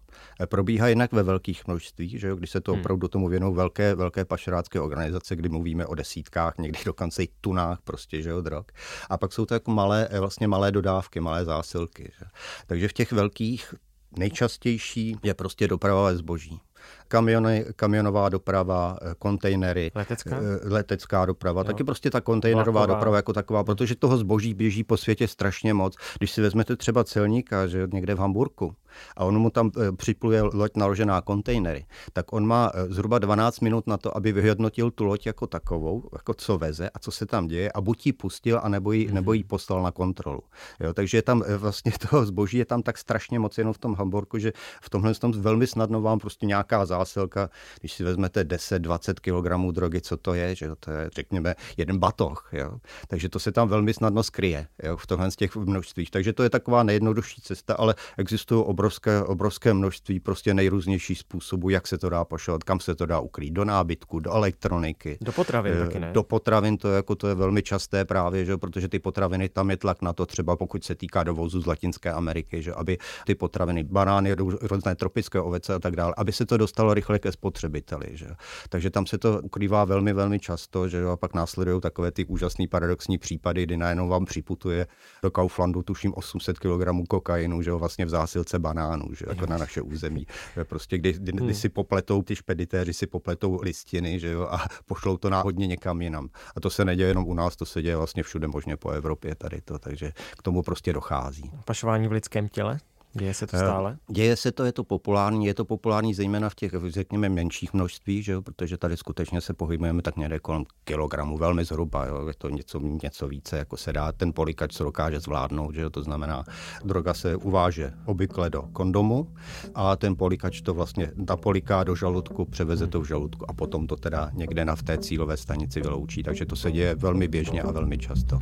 probíhá 0.46 0.88
jinak 0.88 1.12
ve 1.12 1.22
velkých 1.22 1.66
množstvích, 1.66 2.20
že 2.20 2.28
jo, 2.28 2.36
když 2.36 2.50
se 2.50 2.60
to 2.60 2.72
hmm. 2.72 2.80
opravdu 2.80 3.08
tomu 3.08 3.28
věnou 3.28 3.54
velké, 3.54 3.94
velké 3.94 4.24
pašerácké 4.24 4.80
organizace, 4.80 5.36
kdy 5.36 5.48
mluvíme 5.48 5.86
o 5.86 5.94
desítkách, 5.94 6.58
někdy 6.58 6.78
dokonce 6.84 7.22
i 7.22 7.28
tunách 7.40 7.78
prostě, 7.84 8.22
že 8.22 8.30
jo, 8.30 8.40
drog. 8.40 8.64
A 9.10 9.18
pak 9.18 9.32
jsou 9.32 9.46
to 9.46 9.54
jako 9.54 9.70
malé, 9.70 10.08
eh, 10.10 10.20
vlastně 10.20 10.48
malé 10.48 10.72
dodávky, 10.72 11.20
malé 11.20 11.44
zásilky. 11.44 12.12
Že? 12.18 12.26
Takže 12.66 12.88
v 12.88 12.92
těch 12.92 13.12
velkých 13.12 13.74
nejčastější 14.18 15.16
je 15.22 15.34
prostě 15.34 15.68
doprava 15.68 16.14
zboží 16.14 16.60
kamiony, 17.10 17.64
kamionová 17.76 18.28
doprava, 18.28 18.98
eh, 19.02 19.14
kontejnery, 19.18 19.90
letecká, 19.94 20.36
eh, 20.36 20.68
letecká 20.68 21.26
doprava, 21.26 21.60
jo. 21.60 21.64
taky 21.64 21.84
prostě 21.84 22.10
ta 22.10 22.20
kontejnerová 22.20 22.80
Vlaková. 22.80 22.94
doprava 22.94 23.16
jako 23.16 23.32
taková, 23.32 23.64
protože 23.64 23.94
toho 23.94 24.16
zboží 24.16 24.54
běží 24.54 24.84
po 24.84 24.96
světě 24.96 25.28
strašně 25.28 25.74
moc. 25.74 25.96
Když 26.18 26.30
si 26.30 26.40
vezmete 26.40 26.76
třeba 26.76 27.04
celníka, 27.04 27.66
že 27.66 27.88
někde 27.92 28.14
v 28.14 28.18
Hamburku, 28.18 28.74
a 29.16 29.24
on 29.24 29.38
mu 29.38 29.50
tam 29.50 29.70
eh, 29.78 29.92
připluje 29.92 30.42
loď 30.42 30.76
naložená 30.76 31.20
kontejnery, 31.20 31.86
tak 32.12 32.32
on 32.32 32.46
má 32.46 32.70
zhruba 32.88 33.18
12 33.18 33.60
minut 33.60 33.86
na 33.86 33.96
to, 33.96 34.16
aby 34.16 34.32
vyhodnotil 34.32 34.90
tu 34.90 35.04
loď 35.04 35.26
jako 35.26 35.46
takovou, 35.46 36.08
jako 36.12 36.34
co 36.34 36.58
veze 36.58 36.90
a 36.90 36.98
co 36.98 37.10
se 37.10 37.26
tam 37.26 37.46
děje 37.46 37.72
a 37.72 37.80
buď 37.80 38.06
ji 38.06 38.12
pustil, 38.12 38.60
anebo 38.62 38.92
ji, 38.92 39.08
mm. 39.08 39.14
nebo 39.14 39.32
ji 39.32 39.44
poslal 39.44 39.82
na 39.82 39.90
kontrolu. 39.90 40.40
Jo, 40.80 40.94
takže 40.94 41.22
tam 41.22 41.42
vlastně 41.56 41.92
toho 42.10 42.26
zboží 42.26 42.58
je 42.58 42.64
tam 42.64 42.82
tak 42.82 42.98
strašně 42.98 43.38
moc 43.38 43.58
jenom 43.58 43.72
v 43.74 43.78
tom 43.78 43.94
Hamburku, 43.94 44.38
že 44.38 44.52
v 44.82 44.90
tomhle 44.90 45.14
tom 45.14 45.32
velmi 45.32 45.66
snadno 45.66 46.00
vám 46.00 46.18
prostě 46.18 46.46
nějaká 46.46 46.86
zásilka, 47.00 47.50
když 47.80 47.92
si 47.92 48.04
vezmete 48.04 48.44
10-20 48.44 49.14
kg 49.14 49.74
drogy, 49.74 50.00
co 50.00 50.16
to 50.16 50.34
je, 50.34 50.54
že 50.54 50.70
to 50.80 50.90
je, 50.90 51.10
řekněme, 51.14 51.54
jeden 51.76 51.98
batoh. 51.98 52.48
Jo? 52.52 52.78
Takže 53.08 53.28
to 53.28 53.38
se 53.38 53.52
tam 53.52 53.68
velmi 53.68 53.94
snadno 53.94 54.22
skryje 54.22 54.66
jo? 54.82 54.96
v 54.96 55.06
tomhle 55.06 55.30
z 55.30 55.36
těch 55.36 55.56
množstvích. 55.56 56.10
Takže 56.10 56.32
to 56.32 56.42
je 56.42 56.50
taková 56.50 56.82
nejjednodušší 56.82 57.40
cesta, 57.42 57.74
ale 57.74 57.94
existují 58.18 58.64
obrovské, 58.64 59.22
obrovské 59.22 59.74
množství 59.74 60.20
prostě 60.20 60.54
nejrůznějších 60.54 61.18
způsobů, 61.18 61.70
jak 61.70 61.86
se 61.86 61.98
to 61.98 62.08
dá 62.08 62.24
pašovat, 62.24 62.64
kam 62.64 62.80
se 62.80 62.94
to 62.94 63.06
dá 63.06 63.20
ukrýt, 63.20 63.54
do 63.54 63.64
nábytku, 63.64 64.20
do 64.20 64.32
elektroniky. 64.32 65.18
Do 65.20 65.32
potravin 65.32 65.72
eh, 65.76 65.80
taky 65.86 65.98
ne? 66.00 66.10
Do 66.12 66.22
potravin 66.22 66.76
to, 66.76 66.92
jako, 66.92 67.14
to 67.14 67.28
je 67.28 67.34
velmi 67.34 67.62
časté 67.62 68.04
právě, 68.04 68.44
že, 68.44 68.56
protože 68.56 68.88
ty 68.88 68.98
potraviny, 68.98 69.48
tam 69.48 69.70
je 69.70 69.76
tlak 69.76 70.02
na 70.02 70.12
to 70.12 70.26
třeba 70.26 70.56
pokud 70.56 70.84
se 70.84 70.94
týká 70.94 71.22
dovozu 71.24 71.60
z 71.60 71.66
Latinské 71.66 72.12
Ameriky, 72.12 72.62
že 72.62 72.74
aby 72.74 72.98
ty 73.26 73.34
potraviny, 73.34 73.84
banány, 73.84 74.34
různé 74.60 74.94
tropické 74.94 75.40
ovoce 75.40 75.74
a 75.74 75.78
tak 75.78 75.96
dále, 75.96 76.14
aby 76.16 76.32
se 76.32 76.46
to 76.46 76.56
dostalo 76.56 76.89
rychle 76.94 77.18
ke 77.18 77.32
spotřebiteli. 77.32 78.06
Že. 78.12 78.26
Takže 78.68 78.90
tam 78.90 79.06
se 79.06 79.18
to 79.18 79.40
ukrývá 79.42 79.84
velmi, 79.84 80.12
velmi 80.12 80.38
často, 80.38 80.88
že 80.88 81.04
a 81.04 81.16
pak 81.16 81.34
následují 81.34 81.80
takové 81.80 82.10
ty 82.10 82.24
úžasné 82.24 82.68
paradoxní 82.68 83.18
případy, 83.18 83.62
kdy 83.62 83.76
najednou 83.76 84.08
vám 84.08 84.24
připutuje 84.24 84.86
do 85.22 85.30
Kauflandu 85.30 85.82
tuším 85.82 86.14
800 86.14 86.58
kg 86.58 87.08
kokainu, 87.08 87.62
že 87.62 87.72
vlastně 87.72 88.06
v 88.06 88.08
zásilce 88.08 88.58
banánů, 88.58 89.14
že 89.14 89.24
jako 89.28 89.46
na 89.46 89.56
naše 89.58 89.82
území. 89.82 90.26
Prostě 90.64 90.98
kdy, 90.98 91.12
kdy, 91.12 91.32
kdy 91.32 91.44
hmm. 91.44 91.54
si 91.54 91.68
popletou, 91.68 92.22
ty 92.22 92.36
špeditéři 92.36 92.92
si 92.92 93.06
popletou 93.06 93.60
listiny, 93.62 94.20
že 94.20 94.30
jo, 94.30 94.48
a 94.50 94.58
pošlou 94.86 95.16
to 95.16 95.30
náhodně 95.30 95.66
někam 95.66 96.02
jinam. 96.02 96.28
A 96.56 96.60
to 96.60 96.70
se 96.70 96.84
neděje 96.84 97.08
jenom 97.08 97.26
u 97.26 97.34
nás, 97.34 97.56
to 97.56 97.66
se 97.66 97.82
děje 97.82 97.96
vlastně 97.96 98.22
všude 98.22 98.46
možně 98.46 98.76
po 98.76 98.90
Evropě 98.90 99.34
tady 99.34 99.60
to, 99.60 99.78
takže 99.78 100.12
k 100.38 100.42
tomu 100.42 100.62
prostě 100.62 100.92
dochází. 100.92 101.50
Pašování 101.64 102.08
v 102.08 102.12
lidském 102.12 102.48
těle? 102.48 102.78
Děje 103.12 103.34
se 103.34 103.46
to 103.46 103.56
eh, 103.56 103.58
stále? 103.58 103.96
Děje 104.08 104.36
se 104.36 104.52
to, 104.52 104.64
je 104.64 104.72
to 104.72 104.84
populární, 104.84 105.46
je 105.46 105.54
to 105.54 105.64
populární 105.64 106.14
zejména 106.14 106.48
v 106.48 106.54
těch, 106.54 106.72
řekněme, 106.88 107.28
menších 107.28 107.72
množství, 107.72 108.22
že 108.22 108.32
jo? 108.32 108.42
protože 108.42 108.78
tady 108.78 108.96
skutečně 108.96 109.40
se 109.40 109.54
pohybujeme 109.54 110.02
tak 110.02 110.16
někde 110.16 110.38
kolem 110.38 110.64
kilogramu, 110.84 111.38
velmi 111.38 111.64
zhruba, 111.64 112.06
jo? 112.06 112.26
je 112.26 112.34
to 112.38 112.48
něco, 112.48 112.80
něco 113.02 113.28
více, 113.28 113.58
jako 113.58 113.76
se 113.76 113.92
dá 113.92 114.12
ten 114.12 114.32
polikač, 114.32 114.72
co 114.72 114.84
dokáže 114.84 115.20
zvládnout, 115.20 115.74
že 115.74 115.80
jo? 115.80 115.90
to 115.90 116.02
znamená, 116.02 116.44
droga 116.84 117.14
se 117.14 117.36
uváže 117.36 117.92
obvykle 118.04 118.50
do 118.50 118.62
kondomu 118.62 119.34
a 119.74 119.96
ten 119.96 120.16
polikač 120.16 120.60
to 120.60 120.74
vlastně 120.74 121.12
napoliká 121.16 121.84
do 121.84 121.96
žaludku, 121.96 122.44
převeze 122.44 122.86
to 122.86 123.00
v 123.00 123.04
žaludku 123.04 123.50
a 123.50 123.52
potom 123.52 123.86
to 123.86 123.96
teda 123.96 124.30
někde 124.34 124.64
na 124.64 124.76
v 124.76 124.82
té 124.82 124.98
cílové 124.98 125.36
stanici 125.36 125.80
vyloučí, 125.80 126.22
takže 126.22 126.46
to 126.46 126.56
se 126.56 126.72
děje 126.72 126.94
velmi 126.94 127.28
běžně 127.28 127.62
a 127.62 127.72
velmi 127.72 127.98
často. 127.98 128.38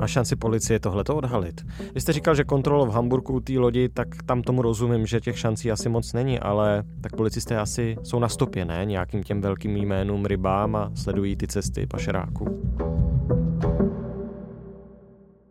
Má 0.00 0.06
šanci 0.06 0.36
policie 0.36 0.80
tohleto 0.80 1.16
odhalit? 1.16 1.66
Vy 1.94 2.00
jste 2.00 2.12
říkal, 2.12 2.34
že 2.34 2.44
kontrol 2.44 2.86
v 2.86 2.90
Hamburgu 2.90 3.15
u 3.30 3.40
té 3.40 3.52
lodi, 3.52 3.88
tak 3.88 4.08
tam 4.26 4.42
tomu 4.42 4.62
rozumím, 4.62 5.06
že 5.06 5.20
těch 5.20 5.38
šancí 5.38 5.72
asi 5.72 5.88
moc 5.88 6.12
není, 6.12 6.38
ale 6.38 6.84
tak 7.00 7.16
policisté 7.16 7.58
asi 7.58 7.96
jsou 8.02 8.18
na 8.18 8.28
stopě, 8.28 8.64
ne? 8.64 8.84
Nějakým 8.84 9.22
těm 9.22 9.40
velkým 9.40 9.76
jménům 9.76 10.24
rybám 10.24 10.76
a 10.76 10.90
sledují 10.94 11.36
ty 11.36 11.46
cesty 11.46 11.86
pašeráků. 11.86 12.72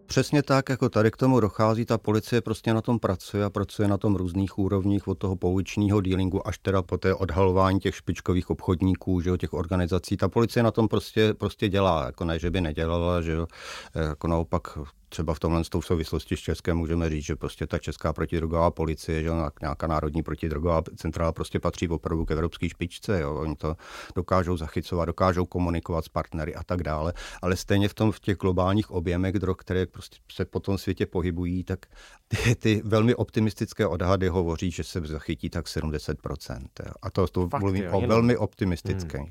Přesně 0.07 0.43
tak, 0.43 0.69
jako 0.69 0.89
tady 0.89 1.11
k 1.11 1.17
tomu 1.17 1.39
dochází, 1.39 1.85
ta 1.85 1.97
policie 1.97 2.41
prostě 2.41 2.73
na 2.73 2.81
tom 2.81 2.99
pracuje 2.99 3.43
a 3.43 3.49
pracuje 3.49 3.87
na 3.87 3.97
tom 3.97 4.15
různých 4.15 4.57
úrovních 4.57 5.07
od 5.07 5.17
toho 5.17 5.35
pouličního 5.35 6.01
dealingu 6.01 6.47
až 6.47 6.57
teda 6.57 6.81
po 6.81 6.97
té 6.97 7.13
odhalování 7.13 7.79
těch 7.79 7.95
špičkových 7.95 8.49
obchodníků, 8.49 9.21
že 9.21 9.29
jo, 9.29 9.37
těch 9.37 9.53
organizací. 9.53 10.17
Ta 10.17 10.29
policie 10.29 10.63
na 10.63 10.71
tom 10.71 10.87
prostě, 10.87 11.33
prostě 11.33 11.69
dělá, 11.69 12.05
jako 12.05 12.25
ne, 12.25 12.39
že 12.39 12.51
by 12.51 12.61
nedělala, 12.61 13.21
že 13.21 13.31
jo, 13.31 13.47
jako 13.95 14.27
naopak 14.27 14.77
třeba 15.15 15.33
v 15.33 15.39
tomhle 15.39 15.63
v 15.63 15.85
souvislosti 15.85 16.37
s 16.37 16.39
Českem 16.39 16.77
můžeme 16.77 17.09
říct, 17.09 17.25
že 17.25 17.35
prostě 17.35 17.67
ta 17.67 17.77
česká 17.77 18.13
protidrogová 18.13 18.71
policie, 18.71 19.23
že 19.23 19.29
nějaká 19.61 19.87
národní 19.87 20.23
protidrogová 20.23 20.81
centrála 20.95 21.31
prostě 21.31 21.59
patří 21.59 21.87
opravdu 21.87 22.25
k 22.25 22.31
evropské 22.31 22.69
špičce. 22.69 23.21
Jo. 23.21 23.35
Oni 23.35 23.55
to 23.55 23.75
dokážou 24.15 24.57
zachycovat, 24.57 25.05
dokážou 25.05 25.45
komunikovat 25.45 26.05
s 26.05 26.09
partnery 26.09 26.55
a 26.55 26.63
tak 26.63 26.83
dále. 26.83 27.13
Ale 27.41 27.55
stejně 27.55 27.87
v 27.87 27.93
tom 27.93 28.11
v 28.11 28.19
těch 28.19 28.37
globálních 28.37 28.91
objemech 28.91 29.33
drog, 29.33 29.55
které 29.59 29.85
prostě 29.85 30.17
se 30.31 30.45
po 30.45 30.59
tom 30.59 30.77
světě 30.77 31.05
pohybují, 31.05 31.63
tak 31.63 31.85
ty, 32.27 32.55
ty 32.55 32.81
velmi 32.85 33.15
optimistické 33.15 33.87
odhady 33.87 34.27
hovoří, 34.27 34.71
že 34.71 34.83
se 34.83 34.99
zachytí 34.99 35.49
tak 35.49 35.65
70%. 35.65 36.59
Jo. 36.85 36.91
A 37.01 37.09
to, 37.09 37.27
to 37.27 37.49
Fakt, 37.49 37.61
mluvím 37.61 37.83
jo, 37.83 37.91
o 37.91 37.95
jenom... 37.95 38.09
velmi 38.09 38.37
optimistické. 38.37 39.17
Hmm. 39.17 39.29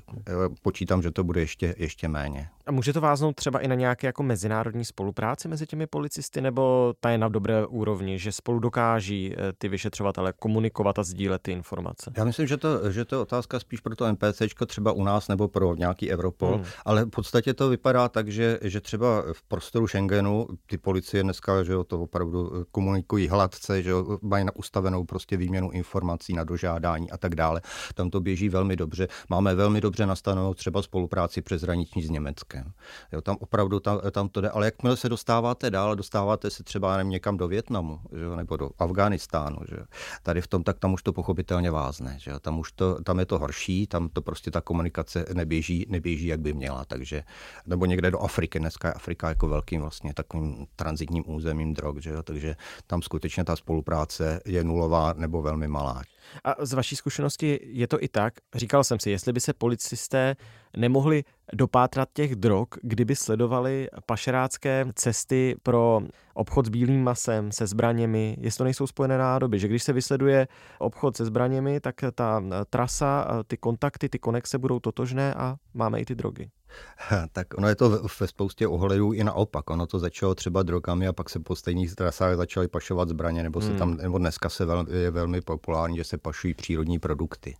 Počítám, 0.61 1.01
že 1.01 1.11
to 1.11 1.23
bude 1.23 1.39
ještě, 1.39 1.75
ještě 1.77 2.07
méně. 2.07 2.49
A 2.65 2.71
může 2.71 2.93
to 2.93 3.01
váznout 3.01 3.35
třeba 3.35 3.59
i 3.59 3.67
na 3.67 3.75
nějaké 3.75 4.07
jako 4.07 4.23
mezinárodní 4.23 4.85
spolupráci 4.85 5.47
mezi 5.47 5.65
těmi 5.65 5.74
policisty, 5.87 6.41
nebo 6.41 6.93
ta 6.99 7.09
je 7.09 7.17
na 7.17 7.29
dobré 7.29 7.65
úrovni, 7.65 8.19
že 8.19 8.31
spolu 8.31 8.59
dokáží 8.59 9.33
eh, 9.33 9.53
ty 9.57 9.67
vyšetřovatele 9.67 10.33
komunikovat 10.39 10.99
a 10.99 11.03
sdílet 11.03 11.41
ty 11.41 11.51
informace? 11.51 12.11
Já 12.17 12.23
myslím, 12.23 12.47
že 12.47 12.57
to, 12.57 12.91
že 12.91 13.05
to 13.05 13.15
je 13.15 13.19
otázka 13.19 13.59
spíš 13.59 13.79
pro 13.79 13.95
to 13.95 14.11
NPC, 14.11 14.41
třeba 14.67 14.91
u 14.91 15.03
nás 15.03 15.27
nebo 15.27 15.47
pro 15.47 15.75
nějaký 15.75 16.11
Europol, 16.11 16.55
hmm. 16.55 16.65
ale 16.85 17.05
v 17.05 17.09
podstatě 17.09 17.53
to 17.53 17.69
vypadá 17.69 18.09
tak, 18.09 18.27
že, 18.27 18.59
že 18.61 18.81
třeba 18.81 19.23
v 19.33 19.43
prostoru 19.43 19.87
Schengenu 19.87 20.47
ty 20.65 20.77
policie 20.77 21.23
dneska 21.23 21.63
že 21.63 21.73
jo, 21.73 21.83
to 21.83 22.01
opravdu 22.01 22.51
eh, 22.55 22.65
komunikují 22.71 23.27
hladce, 23.27 23.83
že 23.83 23.89
jo, 23.89 24.17
mají 24.21 24.45
ustavenou 24.55 25.03
prostě 25.03 25.37
výměnu 25.37 25.71
informací 25.71 26.33
na 26.33 26.43
dožádání 26.43 27.11
a 27.11 27.17
tak 27.17 27.35
dále. 27.35 27.61
Tam 27.93 28.09
to 28.09 28.19
běží 28.19 28.49
velmi 28.49 28.75
dobře. 28.75 29.07
Máme 29.29 29.55
velmi 29.55 29.81
dobře 29.81 30.05
nastavenou 30.05 30.53
třeba 30.53 30.81
spolupráci 30.81 31.41
přes 31.41 31.61
hraniční 31.61 32.03
s 32.03 32.09
Německem. 32.09 32.71
Jo, 33.11 33.21
tam 33.21 33.35
opravdu 33.39 33.79
tam, 33.79 34.01
tam 34.11 34.29
to 34.29 34.41
jde, 34.41 34.49
ale 34.49 34.65
jakmile 34.65 34.97
se 34.97 35.09
dostáváte 35.55 35.71
dál, 35.71 35.95
dostáváte 35.95 36.49
se 36.49 36.63
třeba 36.63 36.97
nevím, 36.97 37.11
někam 37.11 37.37
do 37.37 37.47
Větnamu 37.47 37.99
že, 38.11 38.35
nebo 38.35 38.57
do 38.57 38.69
Afghánistánu, 38.79 39.57
že. 39.69 39.77
tady 40.23 40.41
v 40.41 40.47
tom, 40.47 40.63
tak 40.63 40.79
tam 40.79 40.93
už 40.93 41.03
to 41.03 41.13
pochopitelně 41.13 41.71
vázne. 41.71 42.17
Že. 42.19 42.31
Tam 42.41 42.59
už 42.59 42.71
to, 42.71 43.03
tam 43.03 43.19
je 43.19 43.25
to 43.25 43.39
horší, 43.39 43.87
tam 43.87 44.09
to 44.09 44.21
prostě 44.21 44.51
ta 44.51 44.61
komunikace 44.61 45.25
neběží, 45.33 45.85
neběží, 45.89 46.27
jak 46.27 46.39
by 46.39 46.53
měla. 46.53 46.85
Takže, 46.85 47.23
nebo 47.65 47.85
někde 47.85 48.11
do 48.11 48.19
Afriky, 48.19 48.59
dneska 48.59 48.87
je 48.87 48.93
Afrika 48.93 49.29
jako 49.29 49.47
velkým 49.47 49.81
vlastně 49.81 50.13
takovým 50.13 50.67
transitním 50.75 51.23
územím 51.27 51.73
drog, 51.73 51.95
že. 51.99 52.23
takže 52.23 52.55
tam 52.87 53.01
skutečně 53.01 53.43
ta 53.43 53.55
spolupráce 53.55 54.39
je 54.45 54.63
nulová 54.63 55.13
nebo 55.13 55.41
velmi 55.41 55.67
malá. 55.67 56.01
A 56.43 56.65
z 56.65 56.73
vaší 56.73 56.95
zkušenosti 56.95 57.59
je 57.63 57.87
to 57.87 58.03
i 58.03 58.07
tak, 58.07 58.33
říkal 58.55 58.83
jsem 58.83 58.99
si, 58.99 59.09
jestli 59.09 59.33
by 59.33 59.39
se 59.39 59.53
policisté 59.53 60.35
nemohli 60.77 61.23
dopátrat 61.53 62.09
těch 62.13 62.35
drog, 62.35 62.67
kdyby 62.81 63.15
sledovali 63.15 63.87
pašerácké 64.05 64.85
cesty 64.95 65.55
pro 65.63 66.01
obchod 66.33 66.65
s 66.65 66.69
bílým 66.69 67.03
masem, 67.03 67.51
se 67.51 67.67
zbraněmi, 67.67 68.37
jestli 68.39 68.57
to 68.57 68.63
nejsou 68.63 68.87
spojené 68.87 69.17
nádoby, 69.17 69.59
že 69.59 69.67
když 69.67 69.83
se 69.83 69.93
vysleduje 69.93 70.47
obchod 70.79 71.17
se 71.17 71.25
zbraněmi, 71.25 71.79
tak 71.79 71.95
ta 72.15 72.43
trasa, 72.69 73.43
ty 73.47 73.57
kontakty, 73.57 74.09
ty 74.09 74.19
konexe 74.19 74.57
budou 74.57 74.79
totožné 74.79 75.33
a 75.33 75.55
máme 75.73 75.99
i 75.99 76.05
ty 76.05 76.15
drogy. 76.15 76.49
Tak 77.31 77.57
ono 77.57 77.67
je 77.67 77.75
to 77.75 77.89
ve 78.19 78.27
spoustě 78.27 78.67
ohledů 78.67 79.13
i 79.13 79.23
naopak. 79.23 79.69
Ono 79.69 79.87
to 79.87 79.99
začalo 79.99 80.35
třeba 80.35 80.63
drogami 80.63 81.07
a 81.07 81.13
pak 81.13 81.29
se 81.29 81.39
po 81.39 81.55
stejných 81.55 81.95
trasách 81.95 82.35
začaly 82.35 82.67
pašovat 82.67 83.09
zbraně, 83.09 83.43
nebo 83.43 83.61
se 83.61 83.69
hmm. 83.69 83.77
tam, 83.77 83.97
nebo 83.97 84.17
dneska 84.17 84.49
se 84.49 84.65
vel, 84.65 84.85
je 84.89 85.11
velmi 85.11 85.41
populární, 85.41 85.97
že 85.97 86.03
se 86.03 86.17
pašují 86.17 86.53
přírodní 86.53 86.99
produkty. 86.99 87.55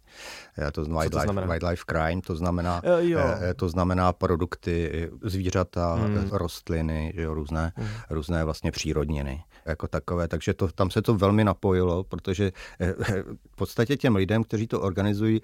To 0.71 0.84
znamená 0.84 1.01
wildlife, 1.01 1.41
to 1.41 1.47
wildlife 1.47 1.84
crime, 1.88 2.21
to 2.21 2.36
znamená, 2.36 2.82
uh, 2.84 2.99
jo. 2.99 3.19
to 3.56 3.69
znamená 3.69 4.13
produkty, 4.13 5.10
zvířata, 5.21 5.95
hmm. 5.95 6.30
rostliny, 6.32 7.13
jo, 7.15 7.34
různé, 7.34 7.73
hmm. 7.75 7.88
různé 8.10 8.43
vlastně 8.43 8.71
přírodniny 8.71 9.43
jako 9.65 9.88
takové. 9.88 10.28
Takže 10.28 10.54
to, 10.54 10.67
tam 10.67 10.91
se 10.91 11.01
to 11.01 11.15
velmi 11.15 11.43
napojilo, 11.43 12.04
protože 12.04 12.51
v 13.51 13.56
podstatě 13.56 13.97
těm 13.97 14.15
lidem, 14.15 14.43
kteří 14.43 14.67
to 14.67 14.82
organizují, 14.82 15.41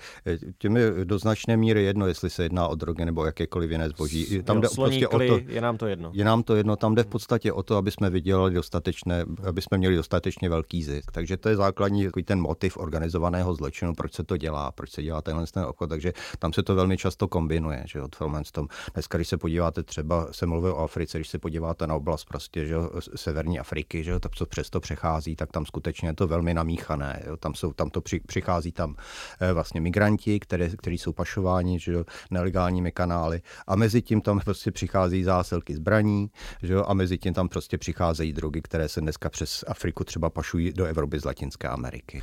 těm 0.57 0.77
je 0.77 0.91
do 1.03 1.19
značné 1.19 1.57
míry 1.57 1.83
jedno, 1.83 2.07
jestli 2.07 2.29
se 2.29 2.43
jedná 2.43 2.67
o 2.67 2.75
drogy 2.75 3.05
nebo 3.05 3.25
jakékoliv 3.25 3.71
jiné 3.71 3.89
zboží. 3.89 4.43
Tam 4.43 4.55
jo, 4.55 4.61
jde 4.61 4.67
prostě 4.75 5.07
o 5.07 5.17
to, 5.17 5.39
je 5.47 5.61
nám 5.61 5.77
to 5.77 5.87
jedno. 5.87 6.11
Je 6.13 6.25
nám 6.25 6.43
to 6.43 6.55
jedno, 6.55 6.75
tam 6.75 6.95
jde 6.95 7.03
v 7.03 7.07
podstatě 7.07 7.53
o 7.53 7.63
to, 7.63 7.77
aby 7.77 7.91
jsme 7.91 8.09
vydělali 8.09 8.53
dostatečné, 8.53 9.25
aby 9.47 9.61
jsme 9.61 9.77
měli 9.77 9.95
dostatečně 9.95 10.49
velký 10.49 10.83
zisk. 10.83 11.11
Takže 11.11 11.37
to 11.37 11.49
je 11.49 11.55
základní 11.55 12.05
takový 12.05 12.23
ten 12.23 12.41
motiv 12.41 12.77
organizovaného 12.77 13.53
zločinu, 13.53 13.93
proč 13.93 14.13
se 14.13 14.23
to 14.23 14.37
dělá, 14.37 14.71
proč 14.71 14.91
se 14.91 15.03
dělá 15.03 15.21
tenhle 15.21 15.45
ten 15.47 15.63
obchod. 15.63 15.89
Takže 15.89 16.13
tam 16.39 16.53
se 16.53 16.63
to 16.63 16.75
velmi 16.75 16.97
často 16.97 17.27
kombinuje, 17.27 17.83
že 17.87 17.99
jo, 17.99 18.07
v 18.45 18.51
tom. 18.51 18.67
Dneska, 18.93 19.17
když 19.17 19.27
se 19.27 19.37
podíváte 19.37 19.83
třeba, 19.83 20.27
se 20.31 20.45
mluví 20.45 20.69
o 20.69 20.77
Africe, 20.77 21.17
když 21.17 21.29
se 21.29 21.39
podíváte 21.39 21.87
na 21.87 21.95
oblast 21.95 22.25
prostě, 22.25 22.65
že 22.65 22.73
jo, 22.73 22.89
severní 23.15 23.59
Afriky, 23.59 24.03
že 24.03 24.10
jo, 24.11 24.19
tak 24.19 24.35
co 24.35 24.45
přesto 24.45 24.79
přechází, 24.79 25.35
tak 25.35 25.51
tam 25.51 25.65
skutečně 25.65 26.09
je 26.09 26.13
to 26.13 26.27
velmi 26.27 26.53
namíchané. 26.53 27.23
Jo. 27.27 27.37
Tam, 27.37 27.53
jsou, 27.53 27.73
tam 27.73 27.89
to 27.89 28.01
při, 28.01 28.19
přichází 28.19 28.71
tam 28.71 28.95
eh, 29.39 29.53
vlastně 29.53 29.81
migranti, 29.81 30.39
které, 30.39 30.69
kteří 30.69 30.97
jsou 30.97 31.13
pašováni, 31.13 31.79
že 31.79 31.91
jo, 31.91 32.05
nelegálními 32.31 32.91
kanály 32.91 33.41
a 33.67 33.75
mezi 33.75 34.01
tím 34.01 34.21
tam 34.21 34.39
prostě 34.39 34.71
přichází 34.71 35.23
zásilky 35.23 35.75
zbraní, 35.75 36.31
že 36.63 36.73
jo, 36.73 36.85
a 36.87 36.93
mezi 36.93 37.17
tím 37.17 37.33
tam 37.33 37.49
prostě 37.49 37.77
přicházejí 37.77 38.33
drogy, 38.33 38.61
které 38.61 38.89
se 38.89 39.01
dneska 39.01 39.29
přes 39.29 39.63
Afriku 39.67 40.03
třeba 40.03 40.29
pašují 40.29 40.73
do 40.73 40.85
Evropy 40.85 41.19
z 41.19 41.25
Latinské 41.25 41.67
Ameriky. 41.67 42.21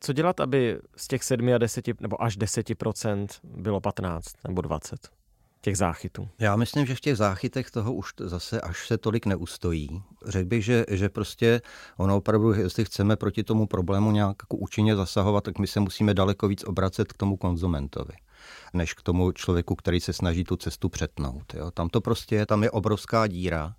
Co 0.00 0.12
dělat, 0.12 0.40
aby 0.40 0.78
z 0.96 1.08
těch 1.08 1.24
7 1.24 1.54
a 1.54 1.58
10 1.58 2.00
nebo 2.00 2.22
až 2.22 2.38
10% 2.38 3.26
bylo 3.44 3.80
15 3.80 4.34
nebo 4.48 4.62
20? 4.62 5.15
Těch 5.66 5.76
záchytů? 5.76 6.28
Já 6.38 6.56
myslím, 6.56 6.86
že 6.86 6.94
v 6.94 7.00
těch 7.00 7.16
záchytech 7.16 7.70
toho 7.70 7.94
už 7.94 8.12
zase 8.18 8.60
až 8.60 8.86
se 8.86 8.98
tolik 8.98 9.26
neustojí. 9.26 10.02
Řekl 10.26 10.48
bych, 10.48 10.64
že, 10.64 10.84
že 10.88 11.08
prostě 11.08 11.60
ono 11.96 12.16
opravdu, 12.16 12.52
jestli 12.52 12.84
chceme 12.84 13.16
proti 13.16 13.44
tomu 13.44 13.66
problému 13.66 14.10
nějak 14.10 14.36
jako 14.42 14.56
účinně 14.56 14.96
zasahovat, 14.96 15.44
tak 15.44 15.58
my 15.58 15.66
se 15.66 15.80
musíme 15.80 16.14
daleko 16.14 16.48
víc 16.48 16.64
obracet 16.64 17.12
k 17.12 17.16
tomu 17.16 17.36
konzumentovi 17.36 18.12
než 18.74 18.94
k 18.94 19.02
tomu 19.02 19.32
člověku, 19.32 19.74
který 19.74 20.00
se 20.00 20.12
snaží 20.12 20.44
tu 20.44 20.56
cestu 20.56 20.88
přetnout. 20.88 21.54
Jo. 21.54 21.70
Tam 21.70 21.88
to 21.88 22.00
prostě 22.00 22.36
je, 22.36 22.46
tam 22.46 22.62
je 22.62 22.70
obrovská 22.70 23.26
díra 23.26 23.74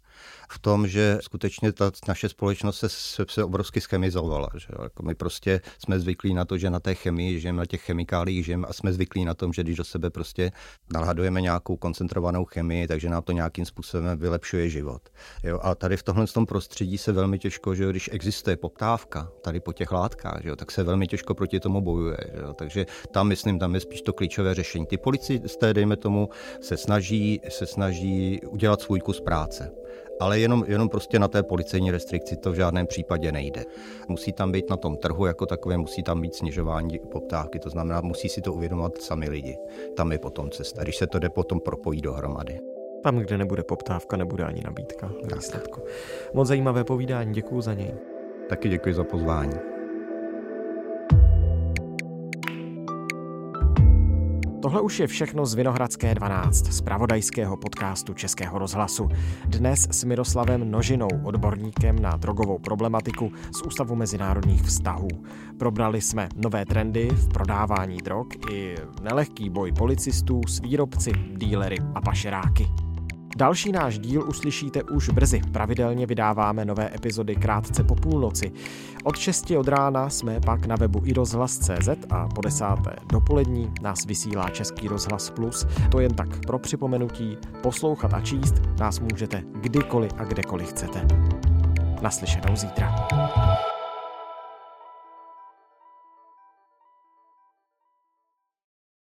v 0.50 0.60
tom, 0.60 0.88
že 0.88 1.18
skutečně 1.22 1.72
ta 1.72 1.92
naše 2.08 2.30
společnost 2.30 2.80
se, 2.80 2.90
se, 2.90 3.26
se 3.30 3.44
obrovsky 3.44 3.82
schemizovala. 3.82 4.50
Že 4.58 4.68
jako 4.84 5.04
my 5.04 5.16
prostě 5.16 5.62
jsme 5.80 6.00
zvyklí 6.00 6.34
na 6.34 6.46
to, 6.46 6.58
že 6.58 6.70
na 6.70 6.80
té 6.80 6.96
chemii 6.96 7.40
žijeme, 7.40 7.58
na 7.58 7.66
těch 7.66 7.82
chemikáliích 7.82 8.46
žijeme 8.46 8.68
a 8.68 8.74
jsme 8.74 8.94
zvyklí 8.94 9.26
na 9.26 9.34
tom, 9.34 9.54
že 9.54 9.64
když 9.64 9.78
do 9.78 9.84
sebe 9.84 10.10
prostě 10.10 10.52
nalhadujeme 10.94 11.42
nějakou 11.42 11.78
koncentrovanou 11.78 12.46
chemii, 12.46 12.88
takže 12.88 13.10
nám 13.10 13.24
to 13.24 13.32
nějakým 13.32 13.66
způsobem 13.66 14.18
vylepšuje 14.18 14.70
život. 14.70 15.02
Jo? 15.44 15.60
A 15.62 15.76
tady 15.76 15.98
v 15.98 16.04
tomhle 16.04 16.28
tom 16.28 16.46
prostředí 16.46 16.98
se 16.98 17.12
velmi 17.12 17.40
těžko, 17.40 17.76
že 17.76 17.90
když 17.90 18.10
existuje 18.14 18.58
poptávka 18.58 19.32
tady 19.42 19.60
po 19.60 19.74
těch 19.74 19.92
látkách, 19.92 20.44
že 20.44 20.56
tak 20.56 20.72
se 20.72 20.84
velmi 20.84 21.08
těžko 21.08 21.34
proti 21.34 21.60
tomu 21.60 21.82
bojuje. 21.82 22.18
Že? 22.34 22.42
Takže 22.56 22.86
tam, 23.12 23.28
myslím, 23.28 23.60
tam 23.60 23.76
je 23.76 23.80
spíš 23.80 24.02
to 24.02 24.14
klíčové 24.14 24.54
řešení. 24.54 24.86
Ty 24.86 24.98
policisté, 24.98 25.74
dejme 25.74 25.96
tomu, 25.98 26.30
se 26.62 26.78
snaží, 26.78 27.42
se 27.50 27.66
snaží 27.66 28.42
udělat 28.42 28.82
svůj 28.82 29.00
kus 29.00 29.22
práce 29.22 29.72
ale 30.20 30.40
jenom, 30.40 30.64
jenom 30.68 30.90
prostě 30.90 31.20
na 31.20 31.28
té 31.28 31.44
policejní 31.44 31.92
restrikci 31.92 32.36
to 32.36 32.52
v 32.52 32.56
žádném 32.56 32.88
případě 32.88 33.32
nejde. 33.32 33.64
Musí 34.08 34.34
tam 34.34 34.52
být 34.52 34.70
na 34.70 34.78
tom 34.78 34.98
trhu 34.98 35.26
jako 35.26 35.46
takové, 35.46 35.78
musí 35.78 36.04
tam 36.04 36.22
být 36.22 36.36
snižování 36.36 37.00
poptávky, 37.12 37.60
to 37.60 37.70
znamená, 37.70 38.02
musí 38.02 38.30
si 38.30 38.42
to 38.42 38.54
uvědomovat 38.54 39.02
sami 39.02 39.30
lidi. 39.30 39.58
Tam 39.96 40.12
je 40.12 40.20
potom 40.20 40.50
cesta, 40.50 40.84
když 40.84 40.98
se 40.98 41.08
to 41.08 41.20
jde 41.20 41.30
potom 41.30 41.60
propojí 41.60 42.02
dohromady. 42.02 42.60
Tam, 43.04 43.18
kde 43.18 43.38
nebude 43.38 43.64
poptávka, 43.64 44.18
nebude 44.18 44.44
ani 44.44 44.62
nabídka. 44.62 45.12
Výsledku. 45.36 45.82
Moc 46.34 46.48
zajímavé 46.48 46.84
povídání, 46.84 47.34
děkuji 47.34 47.62
za 47.62 47.74
něj. 47.74 47.94
Taky 48.50 48.70
děkuji 48.70 48.94
za 48.94 49.04
pozvání. 49.04 49.77
Tohle 54.68 54.82
už 54.82 55.00
je 55.00 55.08
všechno 55.08 55.46
z 55.46 55.54
Vinohradské 55.54 56.16
12, 56.16 56.66
z 56.66 56.82
pravodajského 56.82 57.58
podcastu 57.58 58.14
Českého 58.14 58.60
rozhlasu. 58.60 59.10
Dnes 59.46 59.88
s 59.92 60.04
Miroslavem 60.04 60.72
Nožinou, 60.72 61.08
odborníkem 61.24 62.00
na 62.00 62.18
drogovou 62.18 62.60
problematiku 62.60 63.32
z 63.56 63.62
Ústavu 63.62 63.96
mezinárodních 63.96 64.64
vztahů. 64.64 65.08
Probrali 65.60 66.02
jsme 66.02 66.30
nové 66.36 66.66
trendy 66.66 67.10
v 67.12 67.28
prodávání 67.28 67.98
drog 67.98 68.28
i 68.52 68.76
nelehký 69.02 69.50
boj 69.50 69.72
policistů 69.72 70.42
s 70.48 70.60
výrobci, 70.60 71.12
dílery 71.36 71.78
a 71.96 72.02
pašeráky. 72.02 72.87
Další 73.38 73.72
náš 73.72 74.00
díl 74.00 74.30
uslyšíte 74.30 74.84
už 74.84 75.10
brzy. 75.10 75.42
Pravidelně 75.52 76.06
vydáváme 76.06 76.66
nové 76.66 76.96
epizody 76.96 77.36
krátce 77.36 77.84
po 77.84 77.96
půlnoci. 77.96 78.52
Od 79.04 79.18
6 79.18 79.52
od 79.52 79.68
rána 79.68 80.10
jsme 80.10 80.40
pak 80.40 80.66
na 80.66 80.76
webu 80.76 81.02
i 81.06 81.14
rozhlas.cz 81.14 81.90
a 82.10 82.28
po 82.28 82.42
desáté 82.42 82.96
dopolední 83.06 83.72
nás 83.82 84.06
vysílá 84.06 84.50
Český 84.50 84.88
rozhlas 84.88 85.30
Plus. 85.30 85.66
To 85.92 86.00
jen 86.00 86.14
tak 86.14 86.46
pro 86.48 86.60
připomenutí, 86.60 87.38
poslouchat 87.64 88.14
a 88.14 88.22
číst 88.22 88.56
nás 88.80 89.00
můžete 89.00 89.44
kdykoliv 89.62 90.12
a 90.18 90.24
kdekoliv 90.24 90.70
chcete. 90.70 91.08
Naslyšenou 92.02 92.56
zítra. 92.56 93.08